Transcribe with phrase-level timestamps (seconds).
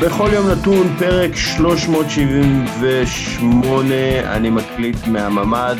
[0.00, 3.94] בכל יום נתון, פרק 378,
[4.36, 5.76] אני מקליט מהממ"ד,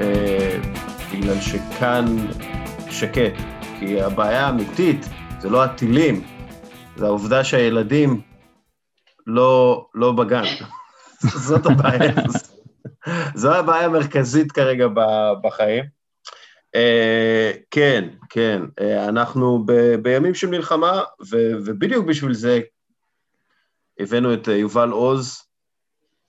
[0.00, 0.58] אה,
[1.12, 2.04] בגלל שכאן
[2.90, 3.32] שקט,
[3.78, 5.08] כי הבעיה האמיתית
[5.40, 6.22] זה לא הטילים,
[6.96, 8.20] זה העובדה שהילדים
[9.26, 10.44] לא, לא בגן.
[11.46, 12.12] זאת הבעיה.
[13.40, 14.86] זו הבעיה המרכזית כרגע
[15.42, 15.84] בחיים.
[16.76, 19.72] Uh, כן, כן, uh, אנחנו ב,
[20.02, 22.60] בימים של מלחמה, ו, ובדיוק בשביל זה
[23.98, 25.42] הבאנו את uh, יובל עוז.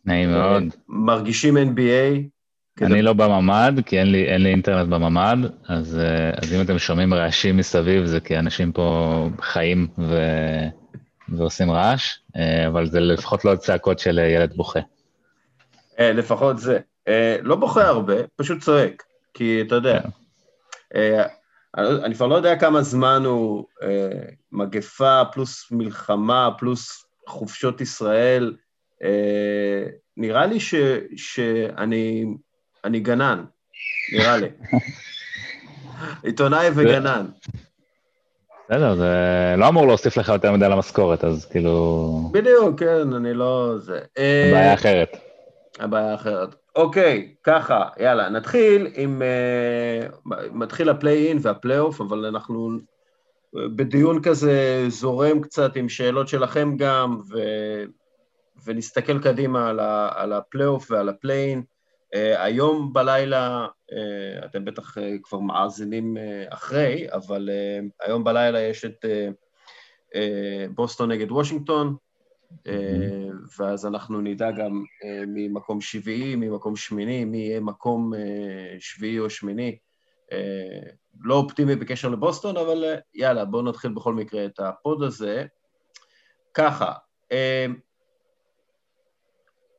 [0.06, 0.64] נעים מאוד.
[0.88, 2.28] מרגישים NBA.
[2.76, 2.86] כדי...
[2.86, 6.00] אני לא בממ"ד, כי אין לי, אין לי אינטרנט בממ"ד, אז,
[6.38, 10.16] אז אם אתם שומעים רעשים מסביב, זה כי אנשים פה חיים ו...
[11.30, 12.18] ועושים רעש,
[12.68, 14.80] אבל זה לפחות לא צעקות של ילד בוכה.
[16.00, 16.80] לפחות זה.
[17.42, 20.02] לא בוכה הרבה, פשוט צועק, כי אתה יודע.
[20.02, 20.10] כן.
[20.96, 21.26] אה,
[21.78, 28.56] אני כבר לא יודע כמה זמן הוא אה, מגפה פלוס מלחמה פלוס חופשות ישראל.
[29.04, 29.86] אה,
[30.18, 30.76] נראה לי ש,
[31.16, 32.26] שאני
[32.86, 33.44] אני גנן,
[34.14, 34.48] נראה לי.
[36.24, 37.26] עיתונאי וגנן.
[38.70, 39.14] בסדר, זה
[39.58, 42.30] לא אמור להוסיף לך יותר מדי למשכורת, אז כאילו...
[42.34, 43.74] בדיוק, כן, אני לא...
[43.78, 44.00] זה...
[44.50, 45.18] הבעיה אחרת.
[45.80, 46.56] הבעיה אחרת.
[46.76, 49.22] אוקיי, ככה, יאללה, נתחיל עם...
[49.22, 52.70] Uh, מתחיל הפליי-אין והפליי-אוף, אבל אנחנו
[53.76, 57.38] בדיון כזה זורם קצת עם שאלות שלכם גם, ו,
[58.66, 61.64] ונסתכל קדימה על, ה, על הפליי-אוף ועל הפליי-אין.
[62.16, 68.60] Uh, היום בלילה, uh, אתם בטח uh, כבר מאזינים uh, אחרי, אבל uh, היום בלילה
[68.60, 69.34] יש את uh,
[70.14, 70.18] uh,
[70.76, 71.96] בוסטון נגד וושינגטון,
[72.68, 73.30] אה,
[73.60, 79.30] ואז אנחנו נדע גם אה, ממקום שביעי, ממקום שמיני, מי יהיה מקום אה, שביעי או
[79.30, 79.78] שמיני.
[81.22, 85.46] לא אופטימי בקשר לבוסטון, אבל יאללה, בואו נתחיל בכל מקרה את ה pod הזה.
[86.54, 86.94] ככה,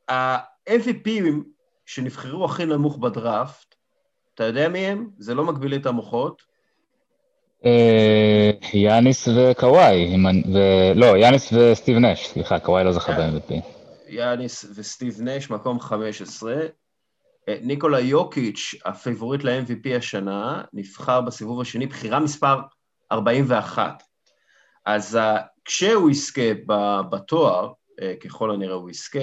[0.09, 1.33] ה-MVPים
[1.85, 3.75] שנבחרו הכי נמוך בדראפט,
[4.35, 5.09] אתה יודע מי הם?
[5.17, 6.41] זה לא מגביל את המוחות.
[7.65, 10.17] אה, יאניס וקוואי,
[10.95, 13.53] לא, יאניס וסטיב נש, סליחה, קוואי לא זכה ב-MVP.
[14.07, 16.55] יאניס וסטיב נש, מקום 15.
[17.49, 22.59] אה, ניקולה יוקיץ', הפייבוריט ל-MVP השנה, נבחר בסיבוב השני, בחירה מספר
[23.11, 24.03] 41.
[24.85, 25.19] אז אה,
[25.65, 26.53] כשהוא יזכה
[27.11, 29.19] בתואר, אה, ככל הנראה הוא יזכה,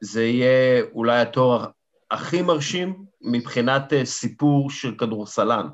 [0.00, 1.66] זה יהיה אולי התואר
[2.10, 5.66] הכי מרשים מבחינת סיפור של כדורסלן.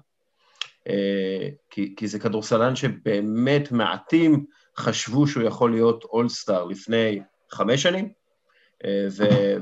[0.89, 4.45] אה, כי, כי זה כדורסלן שבאמת מעטים
[4.79, 7.21] חשבו שהוא יכול להיות אולסטאר לפני
[7.51, 8.11] חמש שנים, אה,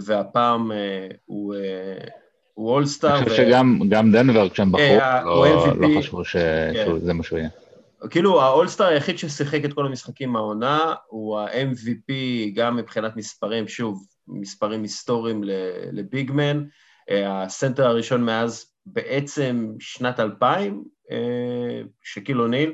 [0.06, 1.54] והפעם אה, הוא,
[2.54, 3.18] הוא אולסטאר.
[3.18, 3.46] אני חושב ו...
[3.46, 6.72] שגם דנבר כשהם בחרו, לא, לא חשבו כן.
[6.86, 7.50] שזה מה שהוא יהיה.
[8.10, 12.12] כאילו האולסטאר היחיד ששיחק את כל המשחקים מהעונה הוא ה-MVP
[12.54, 15.44] גם מבחינת מספרים, שוב, מספרים היסטוריים
[15.92, 16.64] ל big man,
[17.10, 21.16] הסנטר הראשון מאז בעצם שנת 2000, אה,
[22.02, 22.72] שאקיל אוניל.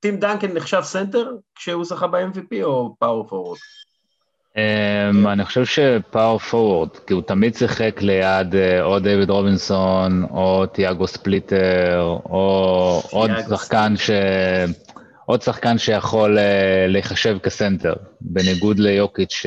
[0.00, 3.58] טים דנקן נחשב סנטר כשהוא זכה ב-MVP או power forward?
[4.54, 4.58] אם,
[5.26, 10.66] אני חושב ש power forward, כי הוא תמיד שיחק ליד אה, או דיוויד רובינסון, או
[10.66, 14.10] תיאגו ספליטר, או עוד שחקן ש...
[15.26, 16.40] עוד שחקן שיכול אה,
[16.88, 19.46] להיחשב כסנטר, בניגוד ליוקיץ', ש...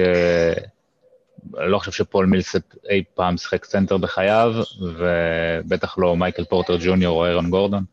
[1.60, 7.20] אני לא חושב שפול מילסאפ אי פעם שיחק סנטר בחייו, ובטח לא מייקל פורטר ג'וניור
[7.20, 7.84] או ארון גורדון.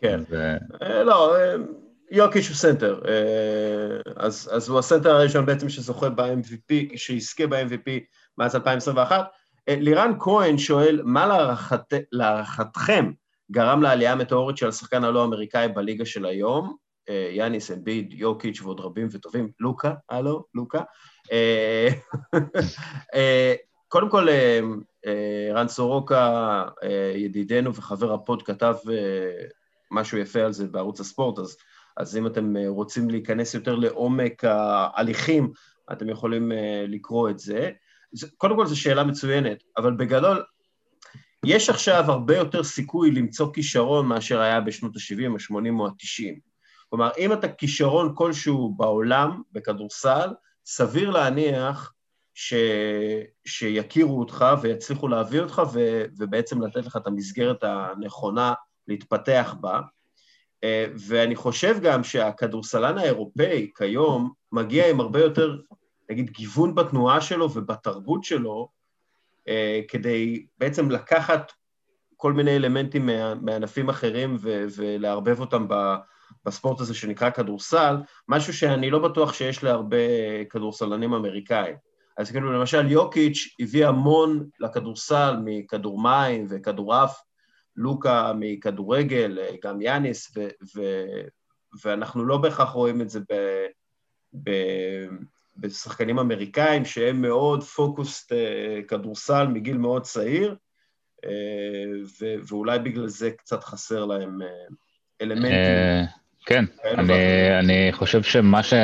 [0.00, 0.20] כן.
[0.30, 0.56] ו...
[0.82, 1.34] אה, לא,
[2.12, 3.00] אה, יוקיץ' הוא סנטר.
[3.08, 7.90] אה, אז, אז הוא הסנטר הראשון בעצם שזוכה ב-MVP, שיזכה ב-MVP
[8.38, 9.26] מאז 2021.
[9.68, 11.80] לירן כהן שואל, מה להערכת,
[12.12, 13.12] להערכתכם
[13.50, 16.76] גרם לעלייה המטאורית של השחקן הלא אמריקאי בליגה של היום?
[17.32, 19.50] יאניס, אמביד, יוקיץ' ועוד רבים וטובים.
[19.60, 20.82] לוקה, הלו, לוקה.
[23.88, 24.28] קודם כל,
[25.54, 26.64] רן סורוקה,
[27.14, 28.74] ידידנו וחבר הפוד, כתב
[29.90, 31.56] משהו יפה על זה בערוץ הספורט, אז,
[31.96, 35.52] אז אם אתם אה, רוצים להיכנס יותר לעומק ההליכים,
[35.92, 37.70] אתם יכולים אה, לקרוא את זה.
[38.36, 40.44] קודם כל זו שאלה מצוינת, אבל בגדול,
[41.46, 46.40] יש עכשיו הרבה יותר סיכוי למצוא כישרון מאשר היה בשנות ה-70, ה-80 או ה-90.
[46.88, 50.28] כלומר, אם אתה כישרון כלשהו בעולם, בכדורסל,
[50.66, 51.92] סביר להניח
[52.34, 52.54] ש...
[53.46, 56.04] שיכירו אותך ויצליחו להביא אותך ו...
[56.16, 58.52] ובעצם לתת לך את המסגרת הנכונה
[58.88, 59.80] להתפתח בה,
[61.08, 65.56] ואני חושב גם שהכדורסלן האירופאי כיום מגיע עם הרבה יותר,
[66.10, 68.68] נגיד, גיוון בתנועה שלו ובתרבות שלו,
[69.48, 71.52] אה, כדי בעצם לקחת
[72.16, 73.08] כל מיני אלמנטים
[73.40, 75.66] מענפים אחרים ו- ולערבב אותם
[76.44, 77.96] בספורט הזה שנקרא כדורסל,
[78.28, 79.96] משהו שאני לא בטוח שיש להרבה
[80.50, 81.74] כדורסלנים אמריקאים.
[82.18, 87.22] אז כאילו למשל יוקיץ' הביא המון לכדורסל מכדור מים וכדורעף,
[87.76, 91.26] לוקה מכדורגל, גם יאניס, ו- ו-
[91.84, 93.66] ואנחנו לא בהכרח רואים את זה ב-
[94.42, 95.06] ב-
[95.56, 100.56] בשחקנים אמריקאים שהם מאוד פוקוסט אה, כדורסל מגיל מאוד צעיר,
[101.24, 101.30] אה,
[102.20, 104.48] ו- ואולי בגלל זה קצת חסר להם אה,
[105.22, 106.08] אלמנטים.
[106.46, 108.74] כן, אני, אני חושב שמה ש...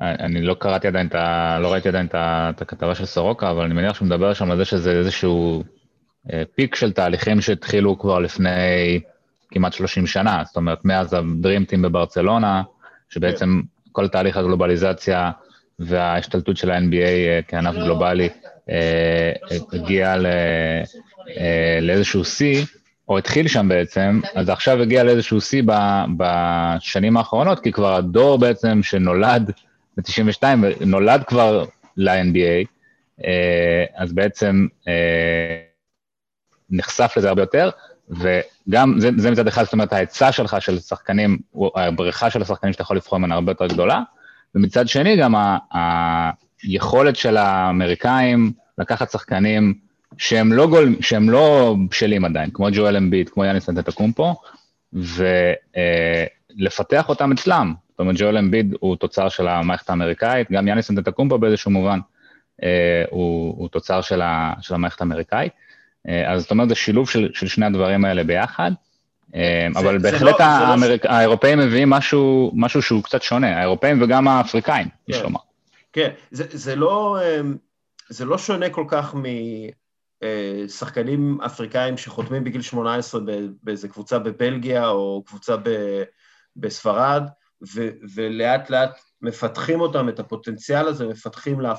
[0.00, 1.58] אני לא קראתי עדיין את ה...
[1.60, 4.64] לא ראיתי עדיין את הכתבה של סורוקה, אבל אני מניח שהוא מדבר שם על זה
[4.64, 5.64] שזה איזשהו
[6.54, 9.00] פיק של תהליכים שהתחילו כבר לפני
[9.50, 12.62] כמעט 30 שנה, זאת אומרת, מאז הדרימטים בברצלונה,
[13.10, 13.60] שבעצם.
[13.96, 15.30] כל תהליך הגלובליזציה
[15.78, 18.28] וההשתלטות של ה-NBA כענף גלובלי
[19.72, 20.16] הגיע
[21.80, 22.64] לאיזשהו שיא,
[23.08, 25.62] או התחיל שם בעצם, אז עכשיו הגיע לאיזשהו שיא
[26.16, 29.50] בשנים האחרונות, כי כבר הדור בעצם שנולד
[29.96, 30.42] ב-92,
[30.80, 31.64] נולד כבר
[31.96, 32.66] ל-NBA,
[33.96, 34.66] אז בעצם
[36.70, 37.70] נחשף לזה הרבה יותר,
[38.10, 41.38] וגם זה, זה מצד אחד, זאת אומרת, ההיצע שלך של שחקנים,
[41.76, 44.02] הבריכה של השחקנים שאתה יכול לבחור ממנה הרבה יותר גדולה,
[44.54, 46.30] ומצד שני גם ה,
[46.62, 49.74] היכולת של האמריקאים לקחת שחקנים
[50.18, 54.34] שהם לא, גול, שהם לא בשלים עדיין, כמו ג'ואל אמביט, כמו יאניס נטטקומפו,
[56.56, 57.74] ולפתח אותם אצלם.
[57.90, 61.98] זאת אומרת, ג'ואל אמביט הוא תוצר של המערכת האמריקאית, גם יאניס נטטקומפו באיזשהו מובן
[63.10, 65.52] הוא, הוא תוצר של, ה, של המערכת האמריקאית.
[66.26, 68.70] אז זאת אומרת, זה שילוב של, של שני הדברים האלה ביחד.
[69.28, 71.04] זה, אבל זה בהחלט לא, האמריק...
[71.06, 71.10] לא...
[71.10, 75.12] האירופאים מביאים משהו, משהו שהוא קצת שונה, האירופאים וגם האפריקאים, כן.
[75.12, 75.40] יש לומר.
[75.92, 77.18] כן, זה, זה, לא,
[78.08, 79.14] זה לא שונה כל כך
[80.64, 83.20] משחקנים אפריקאים שחותמים בגיל 18
[83.62, 85.70] באיזה קבוצה בבלגיה או קבוצה ב,
[86.56, 87.22] בספרד,
[87.74, 91.70] ו, ולאט לאט מפתחים אותם, את הפוטנציאל הזה, מפתחים לא,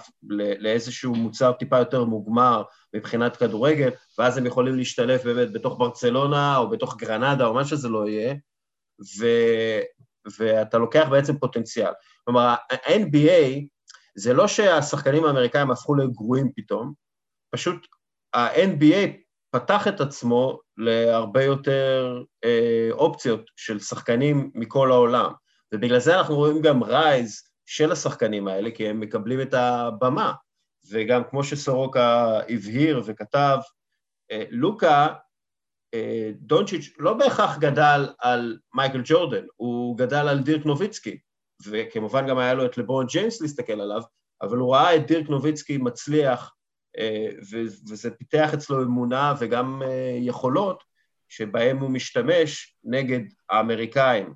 [0.59, 2.63] לאיזשהו מוצר טיפה יותר מוגמר
[2.95, 3.89] מבחינת כדורגל,
[4.19, 8.35] ואז הם יכולים להשתלב באמת בתוך ברצלונה או בתוך גרנדה או מה שזה לא יהיה,
[9.19, 9.25] ו,
[10.39, 11.91] ואתה לוקח בעצם פוטנציאל.
[12.23, 13.65] כלומר, ה-NBA
[14.15, 16.93] זה לא שהשחקנים האמריקאים הפכו לגרועים פתאום,
[17.53, 17.87] פשוט
[18.33, 25.31] ה-NBA פתח את עצמו להרבה יותר אה, אופציות של שחקנים מכל העולם.
[25.73, 30.33] ובגלל זה אנחנו רואים גם רייז של השחקנים האלה, כי הם מקבלים את הבמה.
[30.89, 33.57] וגם כמו שסורוקה הבהיר וכתב,
[34.31, 35.07] אה, לוקה,
[35.93, 41.19] אה, דונצ'יץ' לא בהכרח גדל על מייקל ג'ורדן, הוא גדל על דירק נוביצקי,
[41.65, 44.01] וכמובן גם היה לו את לברון ג'יימס להסתכל עליו,
[44.41, 46.53] אבל הוא ראה את דירק נוביצקי מצליח,
[46.97, 47.27] אה,
[47.87, 49.81] וזה פיתח אצלו אמונה וגם
[50.19, 50.83] יכולות,
[51.29, 53.19] שבהם הוא משתמש נגד
[53.49, 54.33] האמריקאים,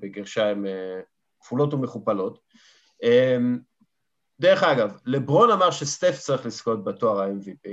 [0.00, 0.66] בגרשיים
[1.40, 2.38] כפולות ומכופלות.
[4.40, 7.70] דרך אגב, לברון אמר שסטף צריך לזכות בתואר ה-MVP.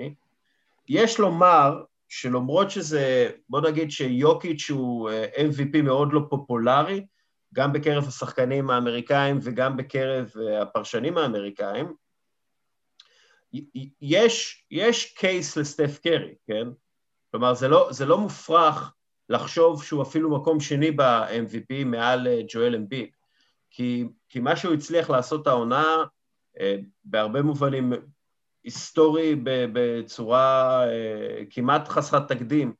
[0.90, 7.06] יש לומר שלמרות שזה, בוא נגיד שיוקיץ' הוא אה, MVP מאוד לא פופולרי,
[7.54, 11.94] גם בקרב השחקנים האמריקאים וגם בקרב אה, הפרשנים האמריקאים,
[14.02, 16.68] יש, יש קייס לסטף קרי, כן?
[17.32, 18.94] כלומר, זה לא, זה לא מופרך
[19.30, 23.16] לחשוב שהוא אפילו מקום שני ב-MVP מעל אה, ג'ואל אמביט,
[23.72, 26.04] כי, כי מה שהוא הצליח לעשות העונה,
[26.60, 27.94] אה, בהרבה מובנים
[28.64, 32.74] היסטורי בצורה אה, כמעט חסרת תקדים,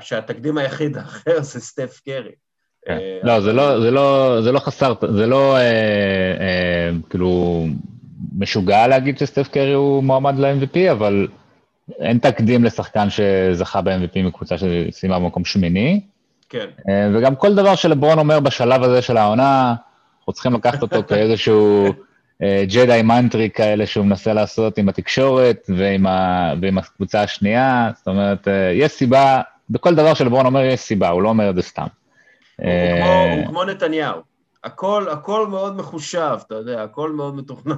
[0.00, 2.32] שהתקדים היחיד האחר זה סטף קרי.
[2.86, 2.98] כן.
[3.22, 5.60] לא, זה לא, זה לא, זה לא חסר, זה לא אה,
[6.40, 7.64] אה, כאילו
[8.38, 11.28] משוגע להגיד שסטף קרי הוא מועמד ל-MVP, אבל
[11.98, 16.00] אין תקדים לשחקן שזכה ב-MVP מקבוצה שסיימה במקום שמיני.
[16.48, 16.66] כן.
[16.88, 19.74] אה, וגם כל דבר שלברון אומר בשלב הזה של העונה,
[20.18, 21.92] אנחנו צריכים לקחת אותו כאיזשהו
[22.42, 27.90] ג'די אה, מנטרי כאלה שהוא מנסה לעשות עם התקשורת ועם, ה, ועם הקבוצה השנייה.
[27.96, 31.54] זאת אומרת, אה, יש סיבה, בכל דבר שלברון אומר יש סיבה, הוא לא אומר את
[31.54, 31.86] זה סתם.
[32.56, 32.66] הוא,
[33.00, 34.20] כמו, הוא כמו נתניהו.
[34.64, 37.76] הכל, הכל מאוד מחושב, אתה יודע, הכל מאוד מתוכנן.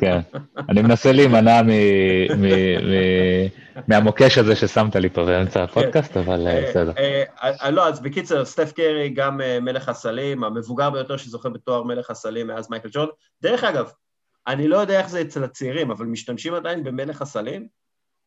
[0.00, 0.20] כן,
[0.68, 1.60] אני מנסה להימנע
[3.88, 6.92] מהמוקש הזה ששמת לי פה באמצע הפודקאסט, אבל אה, בסדר.
[6.98, 7.22] אה,
[7.62, 12.46] אה, לא, אז בקיצר, סטף קרי גם מלך הסלים, המבוגר ביותר שזוכה בתואר מלך הסלים
[12.46, 13.08] מאז מייקל ג'ון.
[13.42, 13.90] דרך אגב,
[14.46, 17.66] אני לא יודע איך זה אצל הצעירים, אבל משתמשים עדיין במלך הסלים?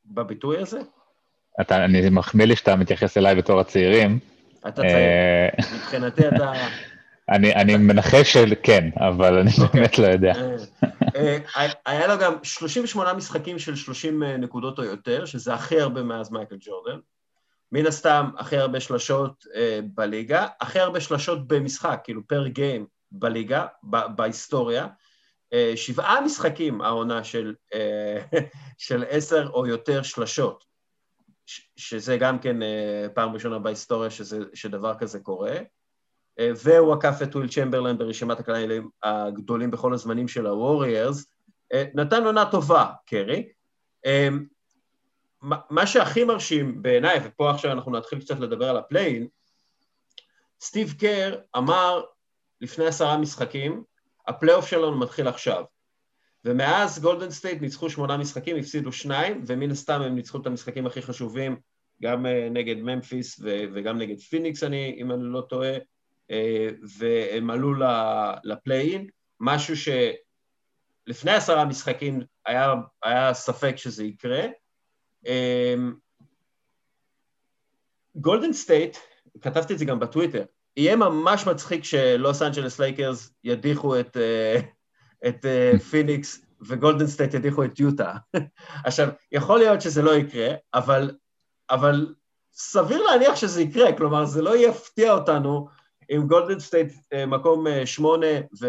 [0.05, 0.79] בביטוי הזה?
[1.71, 4.19] אני מחמיא לי שאתה מתייחס אליי בתור הצעירים.
[4.67, 6.53] אתה צעיר, מבחינתי אתה...
[7.33, 9.51] אני, אני מנחש שכן, אבל אני.
[9.61, 9.81] אוקיי.
[9.81, 10.33] באמת לא יודע.
[11.15, 15.81] אה, אה, היה לו גם 38 משחקים של 30 אה, נקודות או יותר, שזה הכי
[15.81, 16.99] הרבה מאז מייקל ג'ורדן.
[17.71, 23.65] מן הסתם, הכי הרבה שלשות אה, בליגה, הכי הרבה שלשות במשחק, כאילו פר גיים בליגה,
[23.83, 24.87] ב- בהיסטוריה.
[25.53, 28.19] אה, שבעה משחקים העונה של, אה,
[28.77, 30.63] של עשר או יותר שלשות,
[31.45, 35.55] ש- שזה גם כן אה, פעם ראשונה בהיסטוריה שזה, שדבר כזה קורה.
[36.39, 41.25] אה, והוא עקף את וויל צ'מברלן ברשימת הקלעים הגדולים בכל הזמנים של הווריירס.
[41.73, 43.47] אה, נתן עונה טובה, קרי.
[44.05, 44.27] אה,
[45.69, 49.27] מה שהכי מרשים בעיניי, ופה עכשיו אנחנו נתחיל קצת לדבר על ה play-in,
[50.61, 52.03] סטיב קר אמר
[52.61, 53.83] לפני עשרה משחקים,
[54.27, 55.63] הפלייאוף שלנו מתחיל עכשיו.
[56.45, 61.01] ומאז גולדן סטייט ניצחו שמונה משחקים, הפסידו שניים, ומן הסתם הם ניצחו את המשחקים הכי
[61.01, 61.55] חשובים,
[62.01, 63.39] גם נגד ממפיס
[63.73, 65.77] וגם נגד פיניקס, אני, אם אני לא טועה,
[66.97, 67.73] והם עלו
[68.43, 69.07] ל play-in,
[69.39, 74.41] משהו שלפני עשרה משחקים היה, היה ספק שזה יקרה.
[78.15, 78.97] גולדן סטייט,
[79.41, 80.43] כתבתי את זה גם בטוויטר,
[80.77, 84.17] יהיה ממש מצחיק שלוס אנג'לס לייקרס ידיחו את,
[85.27, 85.45] את
[85.91, 88.13] פיניקס וגולדן סטייט ידיחו את יוטה.
[88.85, 91.11] עכשיו, יכול להיות שזה לא יקרה, אבל,
[91.69, 92.15] אבל
[92.53, 95.67] סביר להניח שזה יקרה, כלומר זה לא יפתיע אותנו
[96.15, 96.93] אם גולדן סטייט
[97.27, 98.27] מקום שמונה
[98.61, 98.67] ו...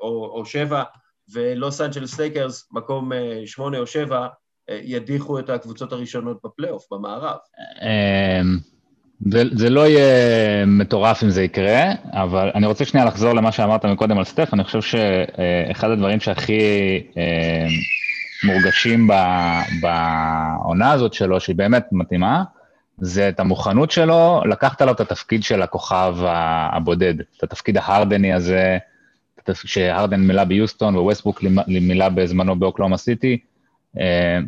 [0.00, 0.82] או, או שבע
[1.32, 3.12] ולוס אנג'לס לייקרס מקום
[3.46, 4.26] שמונה או שבע
[4.70, 7.36] ידיחו את הקבוצות הראשונות בפלייאוף, במערב.
[9.30, 13.84] זה, זה לא יהיה מטורף אם זה יקרה, אבל אני רוצה שנייה לחזור למה שאמרת
[13.84, 16.60] מקודם על סטף, אני חושב שאחד הדברים שהכי
[18.44, 19.08] מורגשים
[19.82, 22.42] בעונה הזאת שלו, שהיא באמת מתאימה,
[23.00, 26.16] זה את המוכנות שלו, לקחת לו את התפקיד של הכוכב
[26.72, 28.78] הבודד, את התפקיד ההרדני הזה,
[29.54, 33.38] שהרדן מילא ביוסטון וווסטבוק מילא בזמנו באוקלהומה סיטי,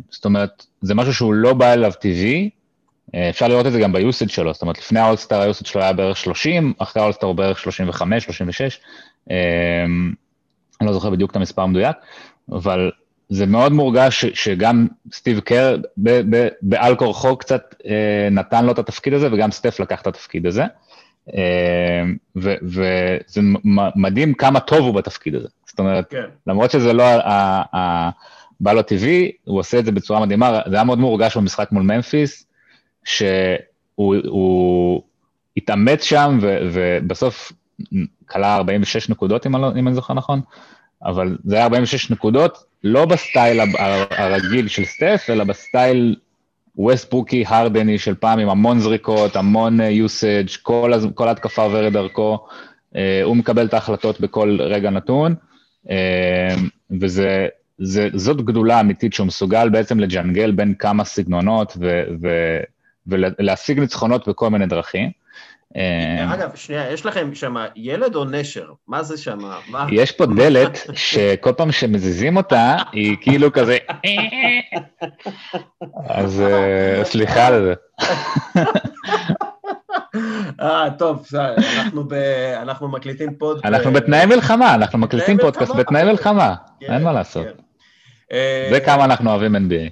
[0.09, 2.49] זאת אומרת, זה משהו שהוא לא בא אליו טבעי,
[3.29, 6.17] אפשר לראות את זה גם ביוסד שלו, זאת אומרת, לפני האולסטאר היוסד שלו היה בערך
[6.17, 8.79] 30, אחרי האולסטאר הוא בערך 35, 36,
[9.29, 11.95] אני לא זוכר בדיוק את המספר המדויק,
[12.51, 12.91] אבל
[13.33, 15.77] זה מאוד מורגש שגם סטיב קר
[16.61, 17.75] בעל כורחו קצת
[18.31, 20.63] נתן לו את התפקיד הזה, וגם סטף לקח את התפקיד הזה.
[22.35, 23.41] וזה
[23.95, 25.47] מדהים כמה טוב הוא בתפקיד הזה.
[25.65, 26.23] זאת אומרת, כן.
[26.47, 27.03] למרות שזה לא
[28.59, 31.83] בא לו טבעי, הוא עושה את זה בצורה מדהימה, זה היה מאוד מורגש במשחק מול
[31.83, 32.45] ממפיס,
[33.03, 35.01] שהוא
[35.57, 36.39] התאמץ שם,
[36.73, 37.51] ובסוף
[38.25, 40.41] קלע 46 נקודות, אם אני, אם אני זוכר נכון,
[41.05, 43.59] אבל זה היה 46 נקודות, לא בסטייל
[44.09, 46.15] הרגיל של סטף, אלא בסטייל
[46.75, 52.45] ווסטברוקי הרדני של פעם, עם המון זריקות, המון usage, כל, כל התקפה עוברת דרכו,
[53.23, 55.35] הוא מקבל את ההחלטות בכל רגע נתון,
[57.01, 57.47] וזה...
[57.79, 62.57] זה, זאת גדולה אמיתית שהוא מסוגל בעצם לג'נגל בין כמה סגנונות ו, ו,
[63.07, 65.11] ולהשיג ניצחונות בכל מיני דרכים.
[66.33, 68.71] אגב, שנייה, יש לכם שם ילד או נשר?
[68.87, 69.39] מה זה שם?
[69.67, 69.87] מה?
[69.91, 73.77] יש פה דלת שכל פעם שמזיזים אותה, היא כאילו כזה...
[76.09, 76.43] אז
[77.03, 77.73] סליחה על זה.
[80.61, 81.27] אה, טוב,
[81.77, 82.13] אנחנו, ב...
[82.61, 83.65] אנחנו מקליטים פודקאסט.
[83.65, 83.93] אנחנו.
[83.93, 87.45] בתנאי מלחמה, אנחנו מקליטים פודקאסט בתנאי מלחמה, כן, אין מה לעשות.
[87.45, 87.63] כן.
[88.71, 89.89] זה כמה אנחנו אוהבים NBA.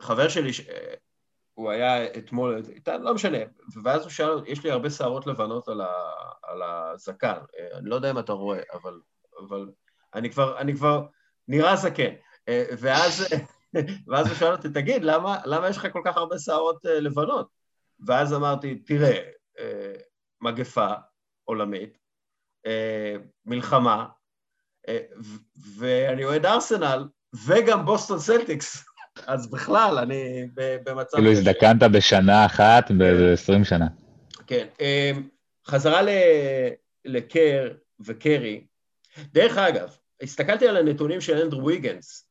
[0.00, 0.50] חבר שלי,
[1.54, 2.62] הוא היה אתמול,
[3.00, 3.38] לא משנה,
[3.82, 5.92] ואז הוא שאל, יש לי הרבה שערות לבנות על, ה,
[6.42, 7.38] על הזקן,
[7.74, 9.00] אני לא יודע אם אתה רואה, אבל,
[9.38, 9.70] אבל
[10.14, 11.06] אני, כבר, אני כבר
[11.48, 12.12] נראה זקן.
[12.78, 13.34] ואז,
[14.08, 17.48] ואז הוא שאל אותי, תגיד, למה, למה יש לך כל כך הרבה שערות לבנות?
[18.06, 19.30] ואז אמרתי, תראה,
[20.40, 20.88] מגפה
[21.44, 21.98] עולמית,
[23.46, 24.06] מלחמה,
[25.78, 27.08] ואני אוהד ארסנל,
[27.46, 28.84] וגם בוסטון סלטיקס,
[29.26, 30.48] אז בכלל, אני
[30.84, 31.16] במצב...
[31.16, 33.86] כאילו הזדקנת בשנה אחת באיזה 20 שנה.
[34.46, 34.66] כן.
[35.66, 36.00] חזרה
[37.04, 38.64] לקר וקרי.
[39.18, 42.28] דרך אגב, הסתכלתי על הנתונים של אנדרו ויגנס,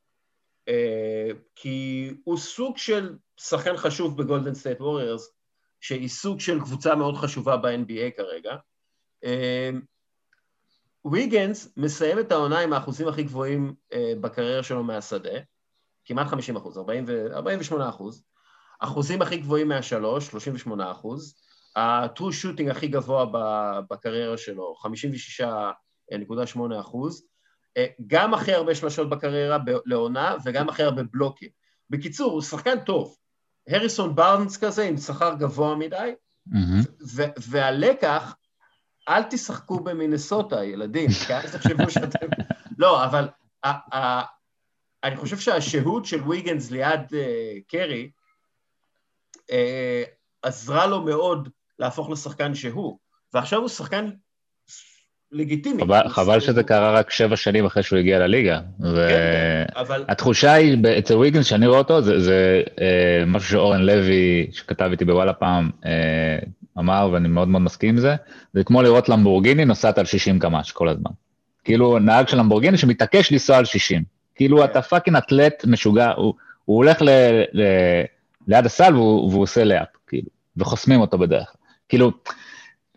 [1.55, 5.29] כי הוא סוג של שחקן חשוב בגולדן סטייט ווריורס,
[5.79, 8.55] שהיא סוג של קבוצה מאוד חשובה ב-NBA כרגע.
[11.11, 13.73] ויגנס מסיים את העונה עם האחוזים הכי גבוהים
[14.21, 15.39] בקריירה שלו מהשדה,
[16.05, 18.23] כמעט 50 אחוז, 48 אחוז,
[18.79, 21.35] אחוזים הכי גבוהים מהשלוש, 38 אחוז,
[21.75, 23.25] ה-true shooting הכי גבוה
[23.89, 24.75] בקריירה שלו,
[25.39, 27.23] 56.8 אחוז,
[28.07, 31.49] גם הכי הרבה שלשות בקריירה לעונה וגם הכי הרבה בלוקים.
[31.89, 33.17] בקיצור, הוא שחקן טוב.
[33.67, 36.13] הריסון בארנס כזה עם שכר גבוה מדי,
[36.49, 37.29] mm-hmm.
[37.49, 38.35] והלקח,
[39.09, 42.27] אל תשחקו במינסוטה, ילדים, כי אל תחשבו שאתם...
[42.77, 43.27] לא, אבל
[45.03, 47.15] אני חושב שהשהות של ויגנס ליד uh,
[47.67, 48.09] קרי,
[49.51, 50.03] אה,
[50.41, 52.97] עזרה לו מאוד להפוך לשחקן שהוא,
[53.33, 54.09] ועכשיו הוא שחקן
[55.31, 55.83] לגיטימי.
[55.83, 58.59] חבל, חבל שזה קרה רק שבע שנים אחרי שהוא הגיע לליגה.
[58.81, 60.05] כן, אבל...
[60.07, 65.05] והתחושה היא, אצל ויגנס, שאני רואה אותו, זה, זה אה, משהו שאורן לוי, שכתב איתי
[65.05, 66.39] בוואלה פעם, אה,
[66.79, 68.15] אמר, ואני מאוד מאוד מסכים עם זה,
[68.53, 71.11] זה כמו לראות למבורגיני נוסעת על 60 קמ"ש כל הזמן.
[71.63, 74.20] כאילו, נהג של למבורגיני שמתעקש לנסוע על 60.
[74.35, 74.63] כאילו, כן.
[74.63, 76.33] אתה fucking אתלט משוגע, הוא,
[76.65, 77.09] הוא הולך ל,
[77.53, 77.63] ל,
[78.47, 81.55] ליד הסל והוא, והוא עושה layup, כאילו, וחוסמים אותו בדרך.
[81.89, 82.11] כאילו,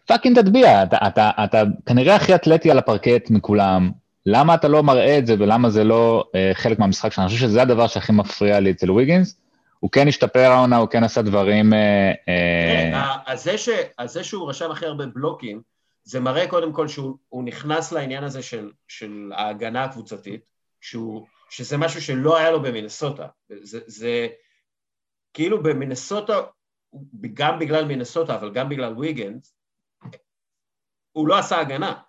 [0.06, 3.90] fucking תטביע, אתה, אתה, אתה כנראה הכי אתלטי על הפרקט מכולם,
[4.26, 7.26] למה אתה לא מראה את זה ולמה זה לא אה, חלק מהמשחק שלנו?
[7.26, 9.40] אני חושב שזה הדבר שהכי מפריע לי אצל ויגינס.
[9.80, 11.72] הוא כן השתפר העונה, הוא כן עשה דברים...
[11.72, 12.90] אה, אה...
[12.92, 15.60] כן, אז זה, ש, אז זה שהוא רשם הכי הרבה בלוקים,
[16.04, 20.40] זה מראה קודם כל שהוא נכנס לעניין הזה של, של ההגנה הקבוצתית,
[20.84, 23.26] שהוא, שזה משהו שלא היה לו במינסוטה.
[23.48, 24.28] זה, זה
[25.32, 26.42] כאילו במינסוטה,
[27.34, 29.56] גם בגלל מינסוטה, אבל גם בגלל ויגנס,
[31.12, 32.00] הוא לא עשה הגנה,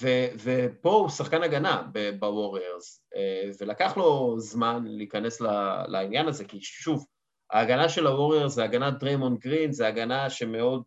[0.00, 0.08] ו,
[0.42, 1.82] ופה הוא שחקן הגנה
[2.18, 5.40] בווריירס, אה, ולקח לו זמן להיכנס
[5.88, 7.06] לעניין הזה, כי שוב,
[7.50, 10.82] ההגנה של הווריירס זה הגנת דריימונד גרין, זה הגנה שמאוד,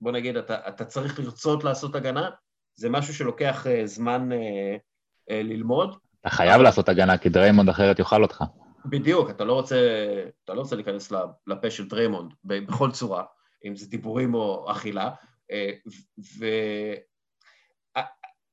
[0.00, 2.30] בוא נגיד, אתה, אתה צריך לרצות לעשות הגנה,
[2.74, 6.07] זה משהו שלוקח אה, זמן אה, ללמוד.
[6.28, 6.62] אתה חייב.
[6.62, 8.44] לעשות הגנה, כי דריימונד אחרת יאכל אותך.
[8.86, 9.76] בדיוק, אתה לא רוצה,
[10.44, 11.12] אתה לא רוצה להיכנס
[11.46, 13.24] לפה של דריימונד בכל צורה,
[13.64, 15.10] אם זה דיבורים או אכילה,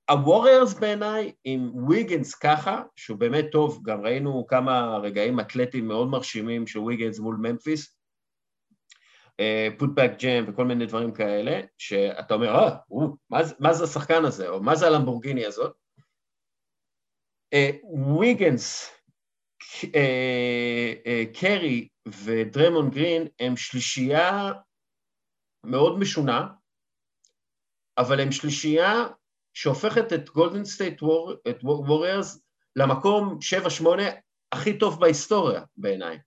[0.10, 6.68] והווריירס בעיניי עם ויגנס ככה, שהוא באמת טוב, גם ראינו כמה רגעים אתלטיים מאוד מרשימים
[6.68, 7.98] של ויגנס מול ממפיס,
[9.78, 12.78] פוטבק ג'ם וכל מיני דברים כאלה, שאתה אומר, אה,
[13.60, 15.85] מה זה השחקן הזה, או מה זה הלמבורגיני הזאת?
[18.20, 18.92] ויגנס,
[21.34, 24.52] קרי ודרמון גרין הם שלישייה
[25.66, 26.48] מאוד משונה,
[27.98, 29.08] אבל הם שלישייה
[29.54, 31.02] שהופכת את גולדן סטייט
[31.64, 32.44] ווריירס
[32.76, 33.40] למקום
[33.84, 33.86] 7-8
[34.52, 36.20] הכי טוב בהיסטוריה בעיניי.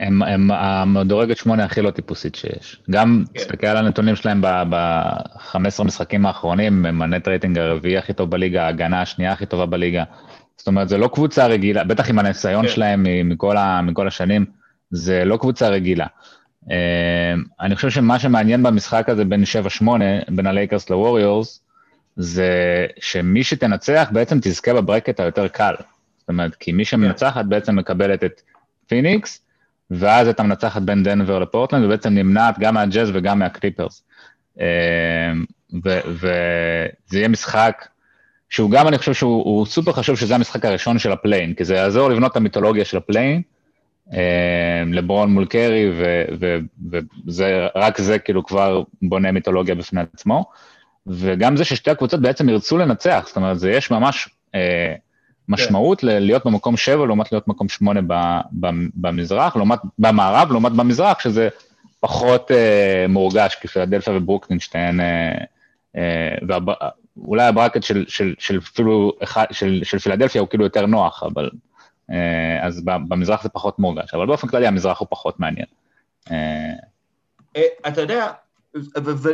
[0.00, 2.82] הם, הם המדורגת שמונה הכי לא טיפוסית שיש.
[2.90, 3.40] גם, כן.
[3.40, 8.64] תסתכל על הנתונים שלהם ב-15 משחקים האחרונים, הם ה net rating הרביעי הכי טוב בליגה,
[8.64, 10.04] ההגנה השנייה הכי טובה בליגה.
[10.56, 12.72] זאת אומרת, זה לא קבוצה רגילה, בטח עם הניסיון כן.
[12.72, 14.44] שלהם מכל, ה, מכל השנים,
[14.90, 16.06] זה לא קבוצה רגילה.
[16.70, 19.44] אמ, אני חושב שמה שמעניין במשחק הזה בין
[19.82, 19.84] 7-8,
[20.28, 21.60] בין הלייקרס לווריורס,
[22.16, 25.74] זה שמי שתנצח בעצם תזכה ב bracket היותר קל.
[26.18, 28.40] זאת אומרת, כי מי שמנצחת בעצם מקבלת את
[28.86, 29.45] פיניקס,
[29.90, 34.02] ואז את המנצחת בין דנבר לפורטלנד, ובעצם נמנעת גם מהג'אז וגם מהקליפרס.
[34.60, 34.64] אמ,
[35.82, 37.88] וזה יהיה משחק
[38.50, 41.74] שהוא גם, אני חושב שהוא סופר חשוב שזה המשחק הראשון של ה play-in, כי זה
[41.74, 43.42] יעזור לבנות את המיתולוגיה של ה play-in,
[44.12, 44.18] אמ,
[44.92, 45.90] לברון מול קרי,
[47.26, 50.44] וזה, רק זה כאילו כבר בונה מיתולוגיה בפני עצמו.
[51.06, 54.94] וגם זה ששתי הקבוצות בעצם ירצו לנצח, זאת אומרת, זה יש ממש אה,
[55.48, 56.06] משמעות כן.
[56.06, 58.00] להיות במקום שבע לעומת להיות במקום שמונה
[58.94, 61.48] במזרח, לעומת, במערב, לעומת במזרח, שזה
[62.00, 65.34] פחות אה, מורגש, כי פילדלפיה וברוקלין שתיהן, אה,
[65.96, 66.34] אה,
[67.16, 69.12] ואולי הברקט של, של, של, אפילו,
[69.50, 71.50] של, של פילדלפיה הוא כאילו יותר נוח, אבל
[72.10, 75.66] אה, אז במזרח זה פחות מורגש, אבל באופן כללי המזרח הוא פחות מעניין.
[76.30, 76.72] אה,
[77.56, 78.32] אה, אתה יודע,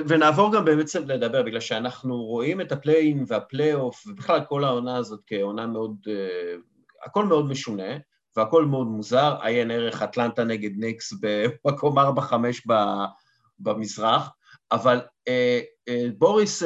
[0.09, 5.67] ונעבור גם באמת לדבר, בגלל שאנחנו רואים את הפלייאים והפלייאוף, ובכלל כל העונה הזאת כעונה
[5.67, 5.97] מאוד,
[7.05, 7.97] הכל מאוד משונה,
[8.37, 12.03] והכל מאוד מוזר, עיין ערך אטלנטה נגד ניקס במקום 4-5
[13.59, 14.31] במזרח,
[14.73, 15.01] אבל
[16.19, 16.63] בוריס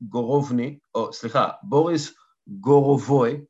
[0.00, 2.14] גורובני, או סליחה, בוריס
[2.48, 3.40] גורובוי,